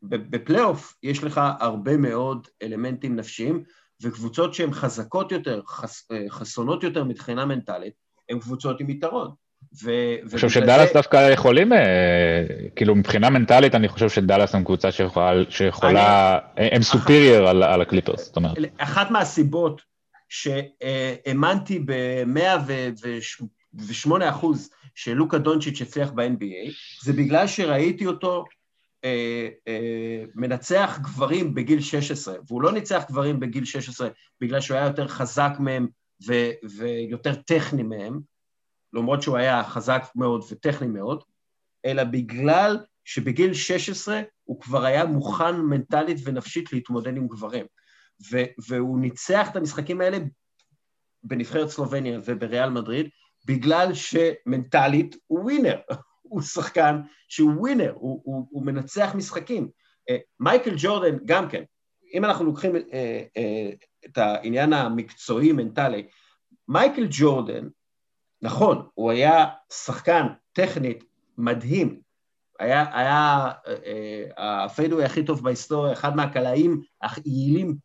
[0.02, 3.62] בפלייאוף יש לך הרבה מאוד אלמנטים נפשיים,
[4.02, 7.92] וקבוצות שהן חזקות יותר, חס, אה, חסונות יותר מבחינה מנטלית,
[8.28, 9.30] הן קבוצות עם יתרון.
[9.86, 10.94] אני חושב שדאלאס זה...
[10.94, 11.78] דווקא יכולים, אה,
[12.76, 16.68] כאילו מבחינה מנטלית אני חושב שדאלאס הם קבוצה שיכולה, שיכולה אני...
[16.72, 18.56] הם סופיריור על, על הקליפרס, זאת אומרת.
[18.78, 19.82] אחת מהסיבות
[20.28, 22.72] שהאמנתי ב-100
[23.78, 26.72] ו-8 אחוז שלוקה דונצ'יץ' הצליח ב-NBA,
[27.04, 28.44] זה בגלל שראיתי אותו
[29.04, 34.08] אה, אה, מנצח גברים בגיל 16, והוא לא ניצח גברים בגיל 16
[34.40, 35.88] בגלל שהוא היה יותר חזק מהם
[36.26, 38.20] ו- ויותר טכני מהם,
[38.92, 41.22] למרות שהוא היה חזק מאוד וטכני מאוד,
[41.84, 47.66] אלא בגלל שבגיל 16 הוא כבר היה מוכן מנטלית ונפשית להתמודד עם גברים.
[48.32, 50.18] ו- והוא ניצח את המשחקים האלה
[51.22, 53.08] בנבחרת סלובניה ובריאל מדריד,
[53.46, 55.78] בגלל שמנטלית הוא ווינר,
[56.22, 59.68] הוא שחקן שהוא ווינר, הוא, הוא, הוא מנצח משחקים.
[60.10, 61.62] אה, מייקל ג'ורדן גם כן,
[62.14, 63.70] אם אנחנו לוקחים אה, אה,
[64.06, 66.06] את העניין המקצועי-מנטלי,
[66.68, 67.68] מייקל ג'ורדן,
[68.42, 71.04] נכון, הוא היה שחקן טכנית
[71.38, 72.00] מדהים,
[72.58, 73.50] היה, היה
[74.36, 77.76] הפיידווי הכי טוב בהיסטוריה, אחד מהקלעים היעילים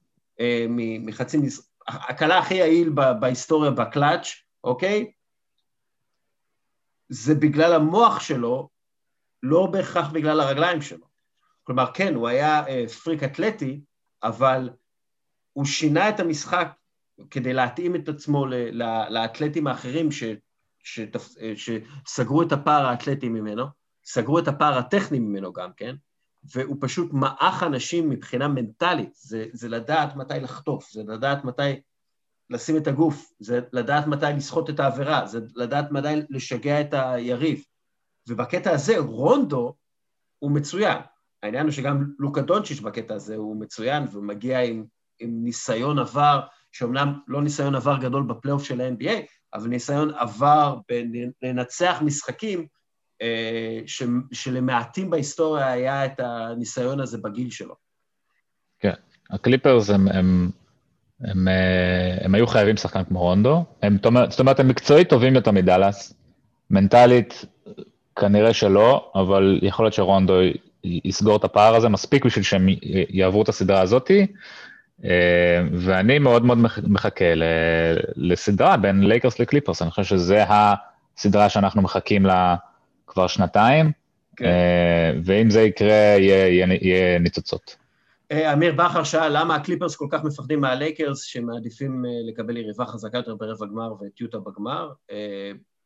[0.99, 1.37] מחצי,
[1.87, 2.89] הקלה הכי יעיל
[3.19, 4.27] בהיסטוריה בקלאץ',
[4.63, 5.11] אוקיי?
[7.11, 8.69] זה בגלל המוח שלו,
[9.43, 11.05] לא בהכרח בגלל הרגליים שלו.
[11.63, 13.81] כלומר, כן, הוא היה אה, פריק אתלטי,
[14.23, 14.69] אבל
[15.53, 16.67] הוא שינה את המשחק
[17.29, 20.23] כדי להתאים את עצמו ל, ל, לאתלטים האחרים ש,
[20.83, 20.99] ש,
[21.41, 23.65] אה, שסגרו את הפער האתלטי ממנו,
[24.05, 25.95] סגרו את הפער הטכני ממנו גם כן,
[26.53, 31.81] והוא פשוט מעך אנשים מבחינה מנטלית, זה, זה לדעת מתי לחטוף, זה לדעת מתי
[32.51, 37.63] לשים את הגוף, זה לדעת מתי לסחוט את העבירה, זה לדעת מתי לשגע את היריב.
[38.27, 39.75] ובקטע הזה רונדו
[40.39, 40.97] הוא מצוין.
[41.43, 44.85] העניין הוא שגם לוקה דונצ'יץ' בקטע הזה הוא מצוין, והוא מגיע עם,
[45.19, 46.41] עם ניסיון עבר,
[46.71, 49.21] שאומנם לא ניסיון עבר גדול בפלייאוף של ה-NBA,
[49.53, 50.77] אבל ניסיון עבר
[51.41, 52.67] בלנצח משחקים
[53.21, 57.75] אה, ש, שלמעטים בהיסטוריה היה את הניסיון הזה בגיל שלו.
[58.79, 58.93] כן,
[59.29, 60.49] הקליפרס הם, הם,
[61.23, 63.97] הם, הם, אה, הם היו חייבים שחקן כמו רונדו, הם,
[64.29, 66.13] זאת אומרת, הם מקצועית טובים יותר מדאלאס,
[66.69, 67.45] מנטלית
[68.15, 70.33] כנראה שלא, אבל יכול להיות שרונדו
[70.83, 72.67] יסגור את הפער הזה מספיק בשביל שהם
[73.09, 74.27] יעברו את הסדרה הזאתי,
[75.05, 76.57] אה, ואני מאוד מאוד
[76.87, 77.25] מחכה
[78.15, 82.55] לסדרה בין לייקרס לקליפרס, אני חושב שזה הסדרה שאנחנו מחכים לה
[83.07, 83.91] כבר שנתיים,
[84.35, 84.45] כן.
[84.45, 87.80] אה, ואם זה יקרה, יהיה, יהיה, יהיה ניצוצות.
[88.31, 93.35] אה, אמיר בכר שאל למה הקליפרס כל כך מפחדים מהלייקרס, שמעדיפים לקבל יריבה חזקה יותר
[93.35, 94.91] ברבע גמר ואת יוטה בגמר.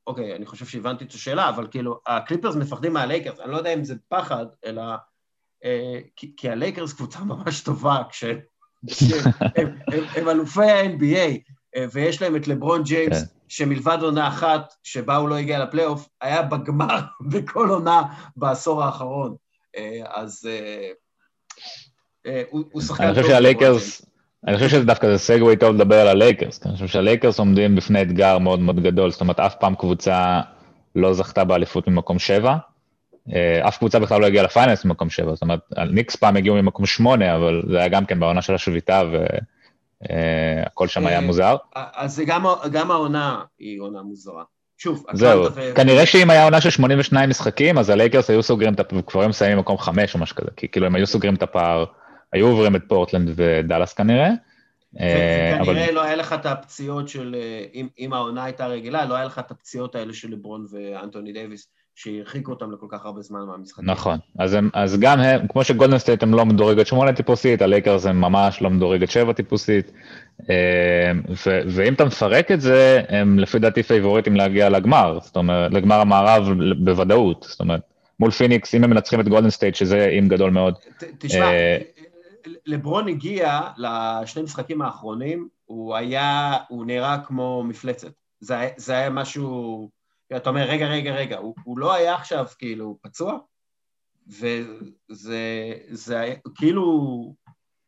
[0.08, 3.84] אוקיי, אני חושב שהבנתי את השאלה, אבל כאילו, הקליפרס מפחדים מהלייקרס, אני לא יודע אם
[3.84, 4.84] זה פחד, אלא...
[6.16, 8.24] כי, כי הלייקרס קבוצה ממש טובה, כש...
[9.56, 13.28] הם, הם, הם אלופי ה-NBA, אה, ויש להם את לברון ג'יימס, כן.
[13.48, 17.00] שמלבד עונה אחת שבה הוא לא הגיע לפלייאוף, היה בגמר
[17.32, 18.02] בכל עונה
[18.36, 19.36] בעשור האחרון.
[19.78, 20.92] אה, אז אה,
[22.50, 23.06] הוא שחקן טוב.
[23.06, 24.06] אני חושב שהלייקרס,
[24.48, 27.76] אני חושב שזה דווקא זה segue טוב לדבר על הלייקרס, כי אני חושב שהלייקרס עומדים
[27.76, 30.42] בפני אתגר מאוד מאוד גדול, זאת אומרת, אף פעם קבוצה
[30.96, 32.56] לא זכתה באליפות ממקום שבע.
[33.34, 35.60] אה, אף קבוצה בכלל לא הגיעה ל finals במקום שבע, זאת אומרת,
[35.92, 39.04] ניקס פעם הגיעו ממקום שמונה, אבל זה היה גם כן בעונה של השביתה,
[40.02, 41.56] והכל שם היה אה, מוזר.
[41.76, 42.22] אז
[42.72, 44.44] גם העונה היא עונה מוזרה.
[44.78, 45.46] שוב, זהו,
[45.76, 49.30] כנראה שאם היה עונה של 82 משחקים, אז הלייקרס היו סוגרים את הפער, כבר היו
[49.30, 51.86] מסיימים במקום חמש או משהו כזה, כי כאילו הם היו סוגרים את הפער,
[52.36, 54.30] היו עוברים את פורטלנד ודאלאס כנראה.
[55.00, 57.36] אה, וכנראה לא היה לך את הפציעות של,
[58.00, 61.68] אם העונה הייתה רגילה, לא היה לך את הפציעות האלה של לברון ואנטוני דייוויס.
[61.96, 63.90] שהרחיקו אותם לכל כך הרבה זמן מהמשחקים.
[63.90, 68.06] נכון, אז, הם, אז גם הם, כמו שגולדן סטייט הם לא מדורגת שמונה טיפוסית, הלייקרס
[68.06, 69.92] הם ממש לא מדורגת שבע טיפוסית,
[70.50, 71.12] אה,
[71.46, 76.00] ו, ואם אתה מפרק את זה, הם לפי דעתי פייבוריטים להגיע לגמר, זאת אומרת, לגמר
[76.00, 77.82] המערב בוודאות, זאת אומרת,
[78.20, 80.74] מול פיניקס, אם הם מנצחים את גולדן סטייט, שזה אם גדול מאוד.
[81.18, 81.78] תשמע, אה,
[82.66, 88.12] לברון הגיע לשני משחקים האחרונים, הוא היה, הוא נראה כמו מפלצת.
[88.40, 89.90] זה, זה היה משהו...
[90.36, 93.38] אתה אומר, רגע, רגע, רגע, הוא, הוא לא היה עכשיו כאילו פצוע?
[94.28, 96.82] וזה זה כאילו,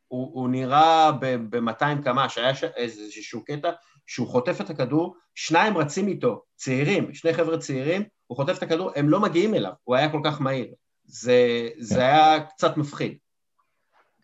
[0.08, 3.72] הוא, הוא נראה ב-200 קמ"ש, היה איזשהו קטע
[4.08, 8.92] שהוא חוטף את הכדור, שניים רצים איתו, צעירים, שני חבר'ה צעירים, הוא חוטף את הכדור,
[8.96, 10.68] הם לא מגיעים אליו, הוא היה כל כך מהיר.
[11.06, 12.02] זה, זה כן.
[12.02, 13.18] היה קצת מפחיד.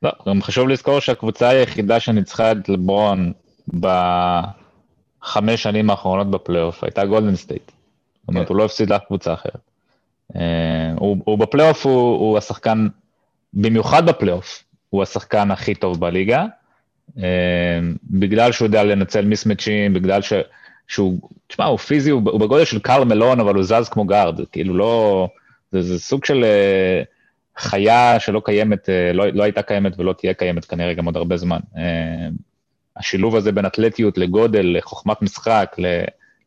[0.04, 3.32] לא, גם חשוב לזכור שהקבוצה היחידה שניצחה את לברון
[3.80, 7.72] בחמש שנים האחרונות בפלייאוף הייתה גולדן סטייט.
[8.22, 8.54] זאת אומרת, כן.
[8.54, 9.62] הוא לא הפסיד לאף קבוצה אחרת.
[10.36, 12.88] אה, הוא, בפלייאוף, הוא, השחקן,
[13.54, 16.46] במיוחד בפלייאוף, הוא השחקן הכי טוב בליגה,
[17.18, 20.34] אה, בגלל שהוא יודע לנצל מיסמצ'ים, בגלל ש,
[20.88, 24.78] שהוא, תשמע, הוא פיזי, הוא, בגודל של קרל מלון, אבל הוא זז כמו guard, כאילו
[24.78, 25.28] לא,
[25.72, 27.04] זה, זה סוג של אה,
[27.58, 31.60] חיה שלא קיימת, לא, לא הייתה קיימת ולא תהיה קיימת כנראה גם עוד הרבה זמן.
[32.98, 35.76] השילוב הזה בין אתלטיות לגודל, לחוכמת משחק.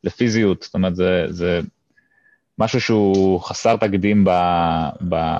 [0.04, 1.60] לפיזיות, זאת אומרת, זה, זה
[2.58, 4.30] משהו שהוא חסר תקדים ב,
[5.08, 5.36] ב,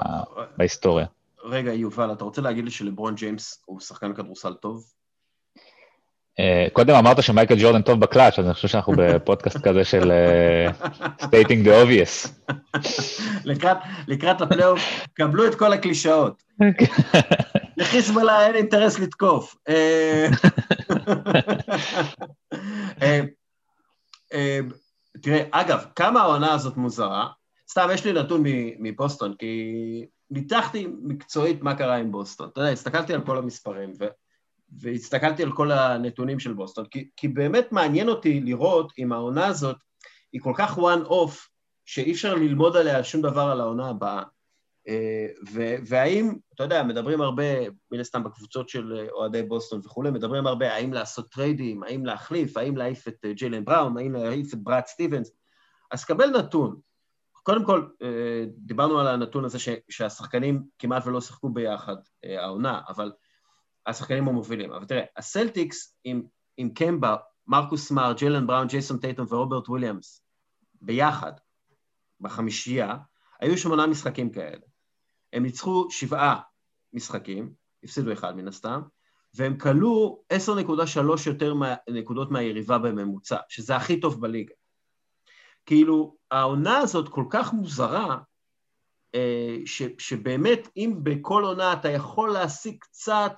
[0.57, 1.07] בהיסטוריה.
[1.45, 4.85] רגע, יובל, אתה רוצה להגיד לי שלברון ג'יימס הוא שחקן כדורסל טוב?
[6.41, 10.13] אה, קודם אמרת שמייקל ג'ורדן טוב בקלאץ', אז אני חושב שאנחנו בפודקאסט כזה של
[11.23, 12.29] stating the obvious.
[14.07, 14.81] לקראת, הפלייאוף,
[15.15, 16.43] קבלו את כל הקלישאות.
[17.77, 19.57] לחיזבאללה אין אינטרס לתקוף.
[19.69, 20.27] אה,
[24.33, 24.61] אה,
[25.23, 27.27] תראה, אגב, כמה העונה הזאת מוזרה,
[27.71, 28.43] סתם, יש לי נתון
[28.79, 32.49] מבוסטון, כי ניתחתי מקצועית מה קרה עם בוסטון.
[32.53, 33.93] אתה יודע, הסתכלתי על כל המספרים.
[34.81, 39.77] והסתכלתי על כל הנתונים של בוסטון, כי, כי באמת מעניין אותי לראות אם העונה הזאת
[40.33, 41.49] היא כל כך one off,
[41.85, 44.23] שאי אפשר ללמוד עליה שום דבר על העונה הבאה.
[44.89, 45.27] אה,
[45.87, 47.43] והאם, אתה יודע, מדברים הרבה,
[47.91, 52.57] מן הסתם בקבוצות של אה, אוהדי בוסטון וכולי, מדברים הרבה האם לעשות טריידים, האם להחליף,
[52.57, 55.31] האם להעיף את אה, ג'יילן בראון, האם להעיף את בראד סטיבנס,
[55.91, 56.81] אז קבל נתון.
[57.33, 57.87] קודם כל,
[58.57, 63.13] דיברנו על הנתון הזה ש, שהשחקנים כמעט ולא שיחקו ביחד העונה, אבל
[63.87, 64.73] השחקנים המובילים.
[64.73, 66.23] אבל תראה, הסלטיקס עם,
[66.57, 67.17] עם קמבה,
[67.47, 70.23] מרקוס סמארט, ג'יילן בראון, ג'ייסון טייטום ורוברט וויליאמס
[70.81, 71.33] ביחד,
[72.21, 72.97] בחמישייה,
[73.41, 74.67] היו שמונה משחקים כאלה.
[75.33, 76.41] הם ניצחו שבעה
[76.93, 77.53] משחקים,
[77.85, 78.81] הפסידו אחד מן הסתם,
[79.35, 81.55] והם כלו 10.3 יותר
[81.91, 84.55] נקודות מהיריבה בממוצע, שזה הכי טוב בליגה.
[85.67, 88.19] כאילו, העונה הזאת כל כך מוזרה,
[89.15, 93.33] אה, ש, שבאמת, אם בכל עונה אתה יכול להשיג קצת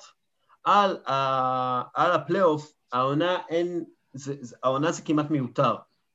[0.68, 5.74] על, ה, על הפלייאוף, העונה אין, זה, זה, העונה זה כמעט מיותר,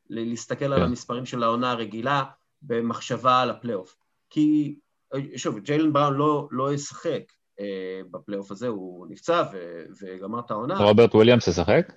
[0.10, 0.86] להסתכל על כן.
[0.86, 2.24] המספרים של העונה הרגילה
[2.62, 3.95] במחשבה על הפלייאוף.
[4.30, 4.76] כי,
[5.36, 7.24] שוב, ג'יילן בראון לא, לא ישחק
[7.60, 10.78] אה, בפלייאוף הזה, הוא נפצע ו, וגמר את העונה.
[10.78, 11.93] רוברט וויליאמס ישחק?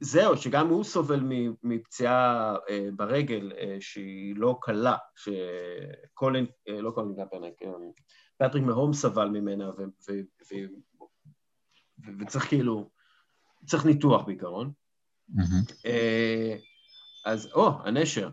[0.00, 1.20] זהו, שגם הוא סובל
[1.62, 7.54] מפציעה אה, ברגל אה, שהיא לא קלה, שקולין, אה, לא קולין קפרניק,
[8.38, 9.70] פטריק מהומס סבל ממנה,
[12.20, 12.90] וצריך כאילו,
[13.66, 14.72] צריך ניתוח בעיקרון.
[15.30, 15.88] Mm-hmm.
[17.24, 18.30] אז, או, הנשר.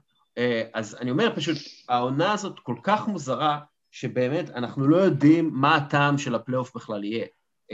[0.73, 1.57] אז אני אומר פשוט,
[1.89, 3.59] העונה הזאת כל כך מוזרה,
[3.91, 7.25] שבאמת אנחנו לא יודעים מה הטעם של הפלייאוף בכלל יהיה.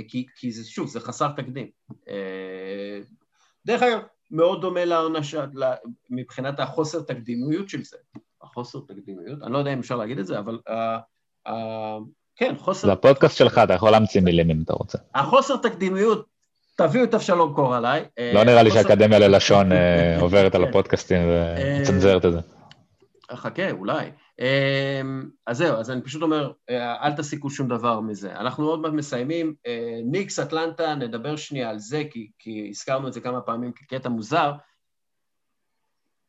[0.07, 1.69] כי, כי זה, שוב, זה חסר תקדים.
[3.65, 3.99] דרך אגב,
[4.31, 5.35] מאוד דומה לעונה ש...
[6.09, 7.97] מבחינת החוסר תקדימיות של זה.
[8.41, 10.71] החוסר תקדימיות, אני לא יודע אם אפשר להגיד את זה, אבל uh,
[11.47, 11.51] uh,
[12.35, 12.87] כן, חוסר...
[12.87, 14.97] זה הפודקאסט שלך, אתה יכול להמציא מילים אם אתה רוצה.
[15.15, 16.25] החוסר תקדימיות,
[16.75, 18.05] תביאו את אבשלום קור עליי.
[18.33, 19.75] לא נראה לי שהאקדמיה ללשון uh,
[20.21, 22.39] עוברת על הפודקאסטים ומצנזרת את זה.
[23.35, 24.11] חכה, אולי.
[25.47, 28.31] אז זהו, אז אני פשוט אומר, אה, אל תסיקו שום דבר מזה.
[28.31, 29.53] אנחנו עוד מעט מסיימים.
[29.67, 34.09] אה, ניקס, אטלנטה, נדבר שנייה על זה, כי, כי הזכרנו את זה כמה פעמים כקטע
[34.09, 34.51] מוזר.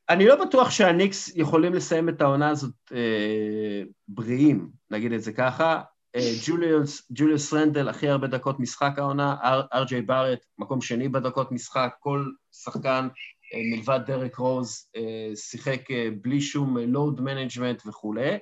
[0.09, 5.80] אני לא בטוח שהניקס יכולים לסיים את העונה הזאת אה, בריאים, נגיד את זה ככה.
[6.16, 9.36] אה, ג'וליוס, ג'וליוס רנדל, הכי הרבה דקות משחק העונה,
[9.72, 13.08] אר.ג'יי בארט, מקום שני בדקות משחק, כל שחקן
[13.54, 15.80] אה, מלבד דרק רוז, אה, שיחק
[16.22, 18.38] בלי שום load management וכולי.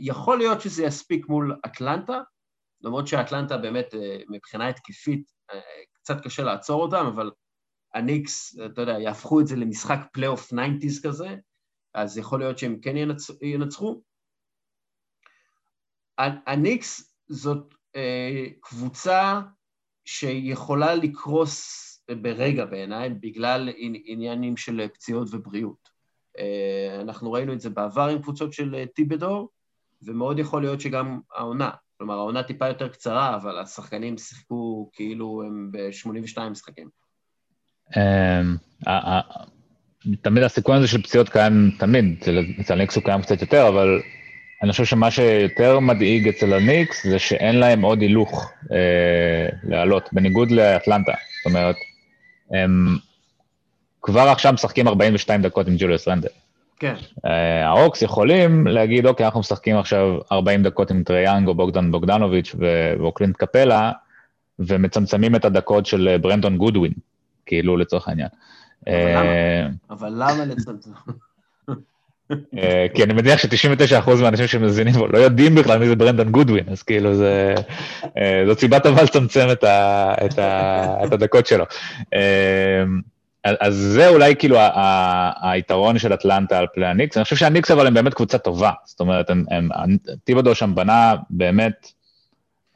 [0.00, 2.20] יכול להיות שזה יספיק מול אטלנטה,
[2.82, 3.94] למרות שאטלנטה באמת
[4.28, 5.32] מבחינה התקפית
[5.92, 7.30] קצת קשה לעצור אותם, אבל
[7.94, 11.36] הניקס, אתה יודע, יהפכו את זה למשחק פלייאוף 90's כזה,
[11.94, 13.30] אז יכול להיות שהם כן ינצ...
[13.42, 14.02] ינצחו.
[16.18, 17.74] הניקס זאת
[18.60, 19.40] קבוצה
[20.04, 23.68] שיכולה לקרוס ברגע בעיניי, בגלל
[24.04, 25.88] עניינים של פציעות ובריאות.
[26.38, 29.48] אה, אנחנו ראינו את זה בעבר עם קבוצות של אה, טיבדור,
[30.02, 31.70] ומאוד יכול להיות שגם העונה.
[31.98, 36.88] כלומר, העונה טיפה יותר קצרה, אבל השחקנים שיחקו כאילו הם ב-82 משחקים.
[37.96, 38.56] אמ,
[40.22, 42.22] תמיד הסיכון הזה של פציעות קיים תמיד,
[42.60, 44.00] אצל הניקס הוא קיים קצת יותר, אבל
[44.62, 50.50] אני חושב שמה שיותר מדאיג אצל הניקס זה שאין להם עוד הילוך אה, לעלות, בניגוד
[50.50, 51.12] לאטלנטה.
[51.12, 51.76] זאת אומרת,
[52.50, 52.96] הם
[54.02, 56.28] כבר עכשיו משחקים 42 דקות עם ג'וליוס רנדל.
[56.78, 56.94] כן.
[57.24, 61.90] אה, האוקס יכולים להגיד, אוקיי, אנחנו משחקים עכשיו 40 דקות עם טריי יאנג או בוגדן
[61.90, 62.54] בוגדנוביץ'
[62.98, 63.92] או קלינט קפלה,
[64.58, 66.92] ומצמצמים את הדקות של ברנדון גודווין,
[67.46, 68.28] כאילו לצורך העניין.
[69.90, 70.90] אבל למה אה, לצמצם?
[72.32, 76.64] אה, כי אני מניח ש-99% מהאנשים שמאזינים לו לא יודעים בכלל מי זה ברנדון גודווין,
[76.70, 77.54] אז כאילו זה,
[78.18, 81.64] אה, זאת סיבה טובה לצמצם את, ה, את, ה, את הדקות שלו.
[82.14, 82.84] אה,
[83.60, 84.56] אז זה אולי כאילו
[85.42, 87.16] היתרון של אטלנטה על פני הניקס.
[87.16, 89.68] אני חושב שהניקס אבל הם באמת קבוצה טובה, זאת אומרת, הם, הם,
[90.24, 91.92] טיבודו שם בנה באמת,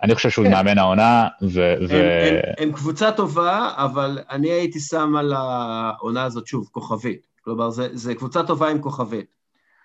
[0.02, 0.50] אני חושב שהוא כן.
[0.50, 1.74] מאמן העונה, ו...
[1.80, 1.96] הם, ו...
[1.96, 7.26] הם, הם קבוצה טובה, אבל אני הייתי שם על העונה הזאת, שוב, כוכבית.
[7.44, 9.37] כלומר, זה קבוצה טובה עם כוכבית.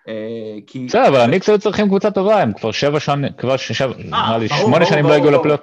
[0.08, 0.86] אה, כי...
[0.86, 4.38] בסדר, אבל הניקס היו צריכים קבוצה טובה, הם כבר שבע שנים, כבר שבע, אה, נראה
[4.38, 5.60] לי שמונה שנים לא הגיעו לפלייאוף.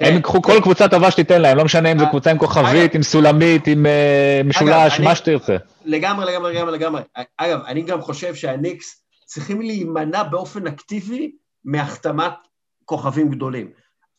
[0.00, 2.38] הם כן, ייקחו כל קבוצה טובה שתיתן להם, לא משנה אם זו אה, קבוצה עם
[2.38, 3.86] כוכבית, עם סולמית, עם
[4.44, 5.56] משולש, מה שתרצה.
[5.84, 7.02] לגמרי, לגמרי, לגמרי, לגמרי.
[7.36, 11.32] אגב, אני גם חושב שהניקס צריכים להימנע באופן אקטיבי
[11.64, 12.32] מהחתמת
[12.84, 13.70] כוכבים גדולים.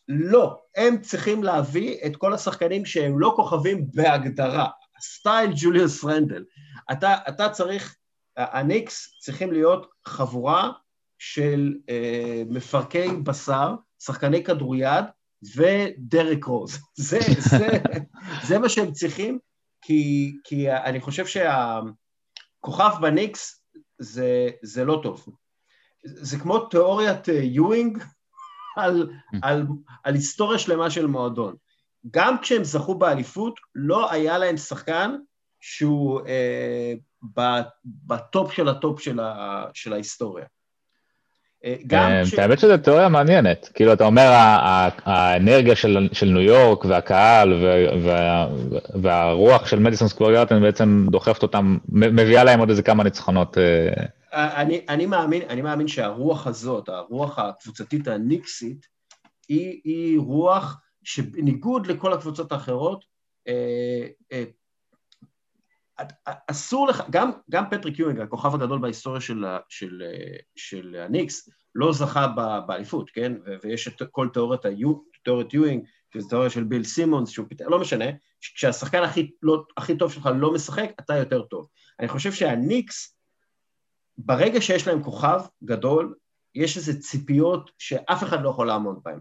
[0.08, 4.68] לא, הם צריכים להביא את כל השחקנים שהם לא כוכבים בהגדרה.
[5.02, 6.44] סטייל ג'וליוס רנדל.
[6.92, 7.96] אתה, אתה צריך
[8.38, 10.72] הניקס צריכים להיות חבורה
[11.18, 15.04] של אה, מפרקי בשר, שחקני כדוריד
[15.56, 16.80] ודרק רוז.
[17.10, 17.68] זה, זה,
[18.44, 19.40] זה מה שהם צריכים,
[19.82, 23.64] כי, כי אני חושב שהכוכב בניקס
[24.00, 25.26] זה, זה לא טוב.
[26.06, 28.04] זה כמו תיאוריית אה, יואינג
[28.78, 29.10] על,
[29.42, 29.66] על,
[30.04, 31.56] על היסטוריה שלמה של מועדון.
[32.12, 35.16] גם כשהם זכו באליפות, לא היה להם שחקן
[35.60, 36.94] שהוא אה,
[38.08, 40.46] בטופ של הטופ של, ה, של ההיסטוריה.
[41.66, 42.34] אה, גם אה, כש...
[42.34, 43.70] האמת שזו תיאוריה מעניינת.
[43.74, 44.30] כאילו, אתה אומר,
[45.06, 47.54] האנרגיה של, של ניו יורק והקהל
[48.04, 48.48] וה,
[49.02, 53.58] והרוח של מדיסון סקוור גרטן בעצם דוחפת אותם, מביאה להם עוד איזה כמה ניצחונות.
[53.58, 54.06] אה.
[54.34, 58.86] אני, אני, מאמין, אני מאמין שהרוח הזאת, הרוח הקבוצתית הניקסית,
[59.50, 63.06] היא, היא רוח שבניגוד לכל הקבוצות האחרות,
[66.26, 70.04] אסור לך, גם, גם פטריק יואינג, הכוכב הגדול בהיסטוריה של, של,
[70.56, 72.28] של הניקס, לא זכה
[72.68, 73.34] באליפות, כן?
[73.64, 74.66] ויש את כל תיאוריית
[75.24, 75.84] תיאוריית יואינג,
[76.14, 78.06] שזו תיאוריה של ביל סימונס, שהוא פיתח, לא משנה,
[78.42, 81.68] כשהשחקן הכי, לא, הכי טוב שלך לא משחק, אתה יותר טוב.
[82.00, 83.18] אני חושב שהניקס,
[84.18, 86.16] ברגע שיש להם כוכב גדול,
[86.56, 89.20] יש איזה ציפיות שאף אחד לא יכול לעמוד בהן.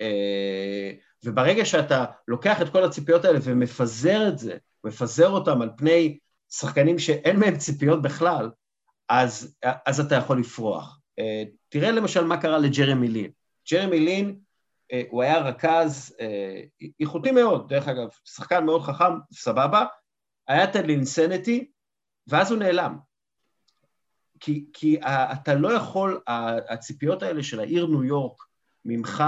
[0.00, 0.92] אה,
[1.24, 4.56] וברגע שאתה לוקח את כל הציפיות האלה ומפזר את זה,
[4.86, 6.18] מפזר אותם על פני
[6.50, 8.50] שחקנים שאין מהם ציפיות בכלל,
[9.08, 9.56] אז,
[9.86, 11.00] אז אתה יכול לפרוח.
[11.18, 13.30] אה, תראה למשל מה קרה לג'רמי לין.
[13.72, 14.38] ג'רמי לין,
[14.92, 16.16] אה, הוא היה רכז
[17.00, 19.86] איכותי מאוד, דרך אגב, שחקן מאוד חכם, סבבה,
[20.48, 21.70] היה את הלינסנטי,
[22.26, 22.98] ואז הוא נעלם.
[24.40, 26.20] כי, כי אתה לא יכול,
[26.68, 28.42] הציפיות האלה של העיר ניו יורק
[28.84, 29.24] ממך,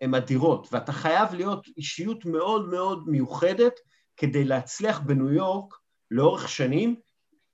[0.00, 3.72] הן אדירות, ואתה חייב להיות אישיות מאוד מאוד מיוחדת
[4.16, 5.74] כדי להצליח בניו יורק
[6.10, 6.96] לאורך שנים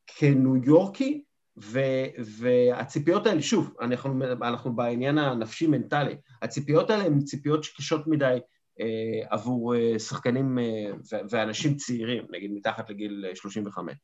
[0.07, 1.25] כניו יורקי,
[1.57, 8.39] והציפיות האלה, שוב, אנחנו, אנחנו בעניין הנפשי-מנטלי, הציפיות האלה הן ציפיות שקשות מדי
[8.81, 13.95] אה, עבור אה, שחקנים אה, ו- ואנשים צעירים, נגיד מתחת לגיל 35.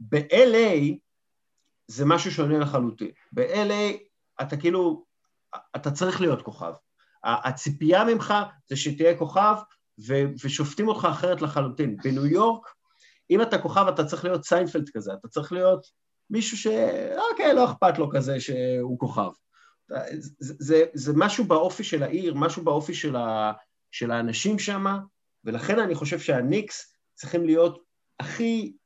[0.00, 0.94] ב-LA
[1.86, 3.10] זה משהו שונה לחלוטין.
[3.32, 3.96] ב-LA
[4.42, 5.04] אתה כאילו,
[5.76, 6.72] אתה צריך להיות כוכב.
[7.24, 8.34] הציפייה ממך
[8.68, 9.54] זה שתהיה כוכב
[10.08, 11.96] ו- ושופטים אותך אחרת לחלוטין.
[11.96, 12.68] בניו יורק,
[13.30, 15.86] אם אתה כוכב אתה צריך להיות סיינפלד כזה, אתה צריך להיות
[16.30, 16.72] מישהו.
[17.30, 19.30] אוקיי, לא אכפת לו כזה שהוא כוכב.
[20.18, 23.52] זה, זה, זה משהו באופי של העיר, משהו באופי של, ה,
[23.90, 24.84] של האנשים שם,
[25.44, 27.78] ולכן אני חושב שהניקס צריכים להיות
[28.20, 28.76] הכי,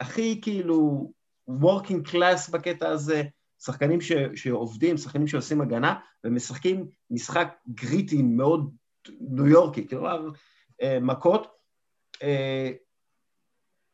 [0.00, 1.12] הכי כאילו
[1.48, 3.22] working class בקטע הזה,
[3.60, 5.94] שחקנים ש, שעובדים, שחקנים שעושים הגנה,
[6.24, 8.70] ומשחקים משחק gritty מאוד
[9.20, 10.28] ניו יורקי, כלומר
[10.82, 11.46] אה, מכות.
[12.22, 12.70] אה,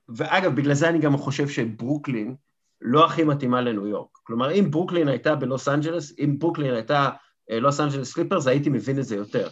[0.08, 2.34] ואגב, בגלל זה אני גם חושב שברוקלין
[2.80, 4.18] לא הכי מתאימה לניו יורק.
[4.22, 7.10] כלומר, אם ברוקלין הייתה בלוס אנג'לס, אם ברוקלין הייתה
[7.50, 9.48] אה, לוס אנג'לס קליפרס, הייתי מבין את זה יותר.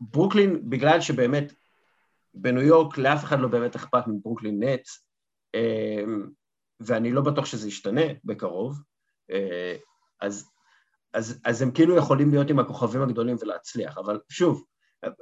[0.00, 1.52] ברוקלין, בגלל שבאמת
[2.34, 5.08] בניו יורק לאף אחד לא באמת אכפת מברוקלין נטס,
[6.80, 8.82] ואני לא בטוח שזה ישתנה בקרוב,
[9.30, 9.76] אה,
[10.20, 10.50] אז,
[11.14, 14.64] אז, אז הם כאילו יכולים להיות עם הכוכבים הגדולים ולהצליח, אבל שוב,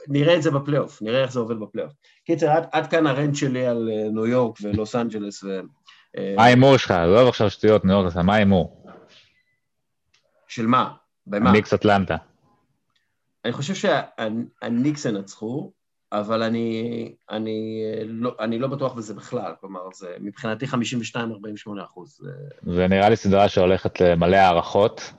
[0.08, 1.92] נראה את זה בפלייאוף, נראה איך זה עובד בפלייאוף.
[2.24, 5.44] קיצר, עד, עד כאן ה rant שלי על אה, ניו יורק ולוס אנג'לס.
[5.44, 5.60] ו,
[6.18, 6.90] אה, מה ההימור שלך?
[6.90, 8.86] לא עכשיו שטויות, ניו יורק, מה ההימור?
[10.48, 10.94] של מה?
[11.26, 11.50] במה?
[11.50, 12.16] הניקס אטלנטה.
[13.44, 15.72] אני חושב שהניקס ינצחו,
[16.18, 20.68] אבל אני, אני, לא, אני לא בטוח בזה בכלל, כלומר, זה מבחינתי 52-48
[21.84, 22.20] אחוז.
[22.62, 25.12] זה נראה לי סדרה שהולכת למלא הערכות,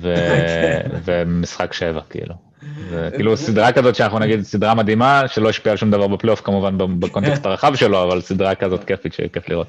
[0.00, 0.14] ו...
[1.04, 2.34] ומשחק שבע, כאילו.
[2.90, 7.00] זה כאילו סדרה כזאת שאנחנו נגיד סדרה מדהימה, שלא השפיעה על שום דבר בפלייאוף כמובן
[7.00, 9.66] בקונטקסט הרחב שלו, אבל סדרה כזאת כיפית שכיף לראות.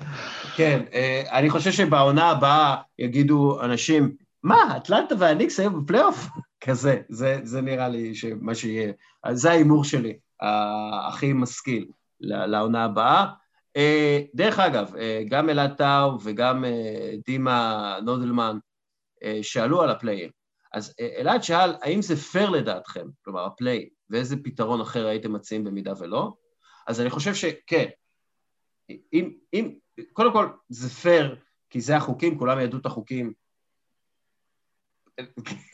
[0.56, 4.12] כן, אה, אני חושב שבעונה הבאה יגידו אנשים,
[4.44, 6.28] מה, אטלנטה והניקס היו בפלייאוף?
[6.66, 8.92] כזה, זה, זה נראה לי שמה שיהיה.
[9.32, 10.14] זה ההימור שלי.
[11.08, 11.88] הכי משכיל
[12.20, 13.26] לעונה הבאה.
[13.78, 18.58] אה, דרך אגב, אה, גם אלעד טאו וגם אה, דימה נודלמן
[19.42, 20.30] שאלו על ה play-in.
[20.74, 25.64] אז אלעד שאל, האם זה פייר לדעתכם, כלומר ה play-in, ואיזה פתרון אחר הייתם מציעים
[25.64, 26.34] במידה ולא?
[26.88, 27.86] אז אני חושב שכן.
[29.14, 29.74] אם, אם,
[30.14, 31.36] קודם כל, זה פייר,
[31.70, 33.34] כי זה החוקים, כולם ידעו את החוקים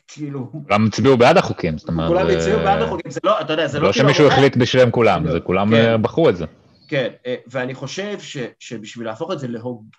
[0.07, 0.51] כאילו...
[0.51, 2.07] כולם הצביעו בעד החוקים, זאת אומרת...
[2.07, 3.87] כולם הצביעו בעד החוקים, זה לא, אתה יודע, זה לא...
[3.87, 5.75] לא שמישהו החליט בשבילם כולם, זה כולם כן.
[5.75, 6.45] אה, בחרו את זה.
[6.87, 8.17] כן, אה, ואני חושב
[8.59, 9.47] שבשביל להפוך את זה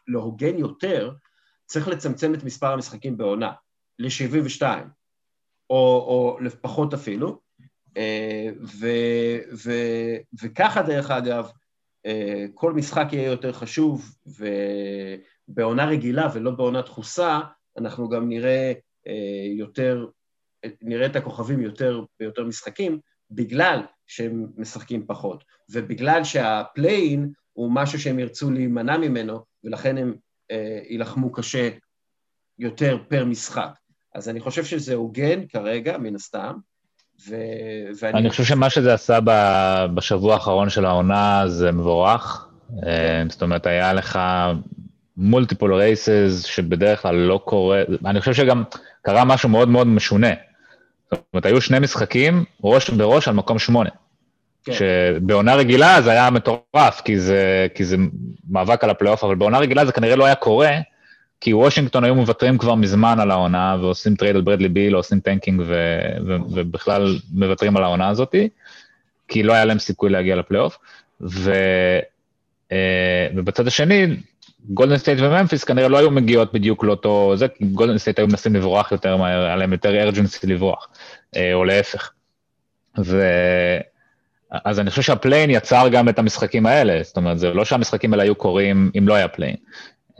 [0.08, 1.12] להוגן יותר,
[1.66, 3.52] צריך לצמצם את מספר המשחקים בעונה,
[3.98, 4.62] ל-72,
[5.70, 7.38] או לפחות אפילו,
[7.96, 8.48] אה,
[10.42, 11.50] וככה דרך אגב,
[12.54, 14.14] כל משחק יהיה יותר חשוב,
[15.48, 17.40] ובעונה רגילה ולא בעונה דחוסה,
[17.78, 18.72] אנחנו גם נראה אה,
[19.56, 20.06] יותר,
[20.82, 22.98] נראה את הכוכבים יותר ויותר משחקים,
[23.30, 30.14] בגלל שהם משחקים פחות, ובגלל שה play-in הוא משהו שהם ירצו להימנע ממנו, ולכן הם
[30.50, 31.70] אה, יילחמו קשה
[32.58, 33.70] יותר per משחק.
[34.14, 36.54] אז אני חושב שזה הוגן כרגע, מן הסתם,
[37.28, 37.36] ו...
[38.00, 38.18] ואני...
[38.18, 39.18] אני חושב שמה שזה עשה
[39.94, 42.48] בשבוע האחרון של העונה זה מבורך.
[42.86, 44.18] אה, זאת אומרת, היה לך
[45.20, 48.62] multiple races שבדרך כלל לא קורה, אני חושב שגם
[49.02, 50.30] קרה משהו מאוד מאוד משונה.
[51.10, 53.90] זאת אומרת, היו שני משחקים, ראש בראש על מקום שמונה.
[54.64, 54.72] כן.
[54.72, 57.96] שבעונה רגילה זה היה מטורף, כי זה, כי זה
[58.50, 60.70] מאבק על הפלייאוף, אבל בעונה רגילה זה כנראה לא היה קורה,
[61.40, 65.20] כי וושינגטון היו מוותרים כבר מזמן על העונה, ועושים טרייד על ברדלי ביל, או עושים
[65.20, 65.74] טנקינג, ו,
[66.26, 68.34] ו, ובכלל מוותרים על העונה הזאת,
[69.28, 70.78] כי לא היה להם סיכוי להגיע לפלייאוף.
[71.20, 71.52] ו,
[72.72, 74.06] אה, ובצד השני,
[74.68, 78.54] גולדן סטייט וממפיס כנראה לא היו מגיעות בדיוק לאותו זה, כי גולדן סטייט היו מנסים
[78.54, 80.88] לברוח יותר מהר, היה להם יותר urgency לברוח,
[81.36, 82.12] אה, או להפך.
[82.98, 83.22] ו...
[84.64, 88.12] אז אני חושב שה play-in יצר גם את המשחקים האלה, זאת אומרת, זה לא שהמשחקים
[88.12, 89.56] האלה היו קורים אם לא היה play-in.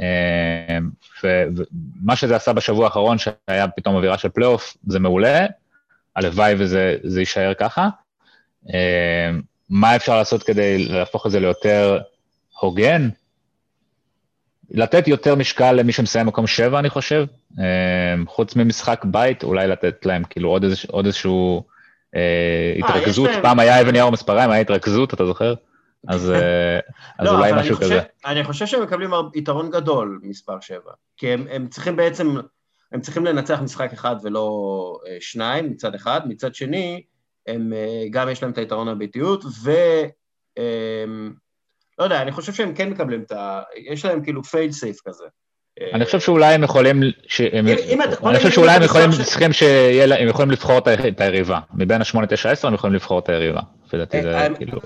[0.01, 0.78] אה,
[1.24, 5.47] ומה שזה עשה בשבוע האחרון, שהיה פתאום אווירה של פלייאוף, זה מעולה,
[6.16, 7.88] הלוואי וזה יישאר ככה.
[8.74, 9.30] אה,
[9.70, 11.99] מה אפשר לעשות כדי להפוך את זה ליותר
[12.61, 13.09] הוגן?
[14.71, 17.25] לתת יותר משקל למי שמסיים מקום שבע, אני חושב.
[17.59, 17.64] אה,
[18.27, 21.62] חוץ ממשחק בית, אולי לתת להם כאילו עוד, איזוש, עוד איזשהו
[22.16, 23.31] אה, התרכזות.
[23.43, 25.55] פעם היה אבן יאור מספריים, היה התרכזות, אתה זוכר?
[26.09, 26.33] אז,
[27.18, 28.01] אז לא, אולי משהו אני כזה.
[28.27, 30.93] אני חושב שהם מקבלים יתרון גדול, מספר שבע.
[31.16, 32.37] כי הם, הם צריכים בעצם,
[32.93, 36.21] הם צריכים לנצח משחק אחד ולא שניים, מצד אחד.
[36.29, 37.03] מצד שני,
[37.47, 39.71] הם אה, גם יש להם את היתרון הביתיות, ו...
[42.01, 43.63] לא יודע, אני חושב שהם כן מקבלים את ה...
[43.77, 45.25] יש להם כאילו פייל סייף כזה.
[45.95, 47.67] אני חושב שאולי הם יכולים, שהם,
[48.27, 51.61] אני חושב שאולי הם יכולים, צריכים שיהיה, הם יכולים לבחור את היריבה.
[51.75, 53.61] מבין ה-8, 9, 10 הם יכולים לבחור את היריבה.
[53.87, 54.81] לפי דעתי זה אה, כאילו...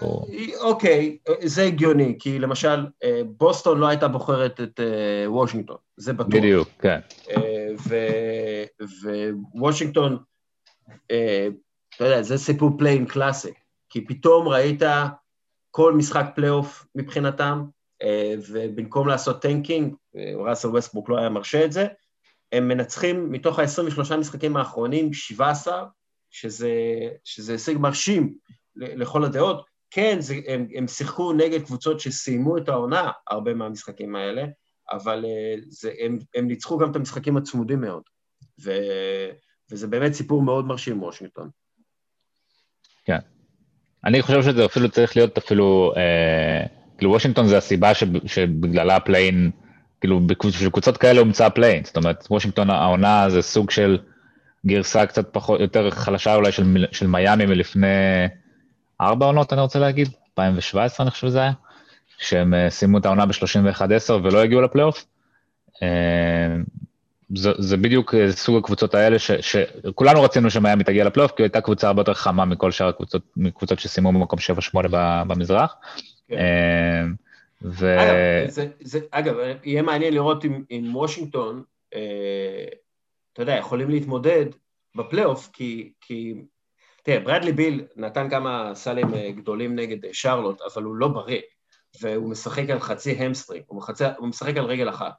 [0.60, 4.80] אוקיי, זה הגיוני, כי למשל, אה, בוסטון לא הייתה בוחרת את
[5.26, 6.28] וושינגטון, זה בטוח.
[6.28, 6.98] בדיוק, כן.
[9.54, 10.18] ווושינגטון,
[11.06, 13.52] אתה יודע, זה סיפור play-in קלאסי,
[13.90, 14.82] כי פתאום ראית
[15.76, 17.64] כל משחק פלייאוף מבחינתם,
[18.02, 21.86] אה, ובמקום לעשות טנקינג, אה, ראסל ווסטברוק לא היה מרשה את זה,
[22.52, 25.86] הם מנצחים מתוך ה-23 משחקים האחרונים 17,
[26.30, 26.70] שזה,
[27.24, 28.34] שזה הישג מרשים
[28.76, 29.66] לכל הדעות.
[29.90, 34.44] כן, זה, הם, הם שיחקו נגד קבוצות שסיימו את העונה, הרבה מהמשחקים האלה,
[34.92, 38.02] אבל אה, זה, הם, הם ניצחו גם את המשחקים הצמודים מאוד.
[38.64, 38.70] ו,
[39.70, 41.50] וזה באמת סיפור מאוד מרשים, וושינגטון.
[43.04, 43.33] כן.
[44.06, 46.66] אני חושב שזה אפילו צריך להיות אפילו, אה,
[46.98, 49.50] כאילו וושינגטון זה הסיבה שב, שבגללה הפליי-אין,
[50.00, 53.98] כאילו בקבוצות כאלה הומצא הפליי-אין, זאת אומרת וושינגטון העונה זה סוג של
[54.66, 57.86] גרסה קצת פחות, יותר חלשה אולי של, של מיאמי מלפני
[59.00, 61.52] ארבע עונות אני רוצה להגיד, 2017 אני חושב שזה היה,
[62.18, 65.04] שהם אה, סיימו את העונה ב-31-10 ולא הגיעו לפלייאוף.
[65.82, 66.56] אה,
[67.36, 71.60] זה, זה בדיוק אה, סוג הקבוצות האלה ש, שכולנו רצינו שמיאמי תגיע לפלייאוף, כי הייתה
[71.60, 74.38] קבוצה הרבה יותר חמה מכל שאר הקבוצות, מקבוצות שסיימו במקום
[74.74, 74.88] 7-8
[75.26, 75.76] במזרח.
[76.28, 76.38] כן.
[76.38, 77.04] אה,
[77.62, 78.00] ו...
[78.00, 81.62] אגב, זה, זה, אגב, יהיה מעניין לראות אם, אם וושינגטון,
[81.94, 82.64] אה,
[83.32, 84.46] אתה יודע, יכולים להתמודד
[84.94, 86.34] בפלייאוף, כי, כי
[87.02, 91.40] תראה, ברדלי ביל נתן כמה סלים גדולים נגד שרלוט, אבל הוא לא בריא,
[92.00, 93.82] והוא משחק על חצי hamstring, הוא,
[94.18, 95.14] הוא משחק על רגל אחת.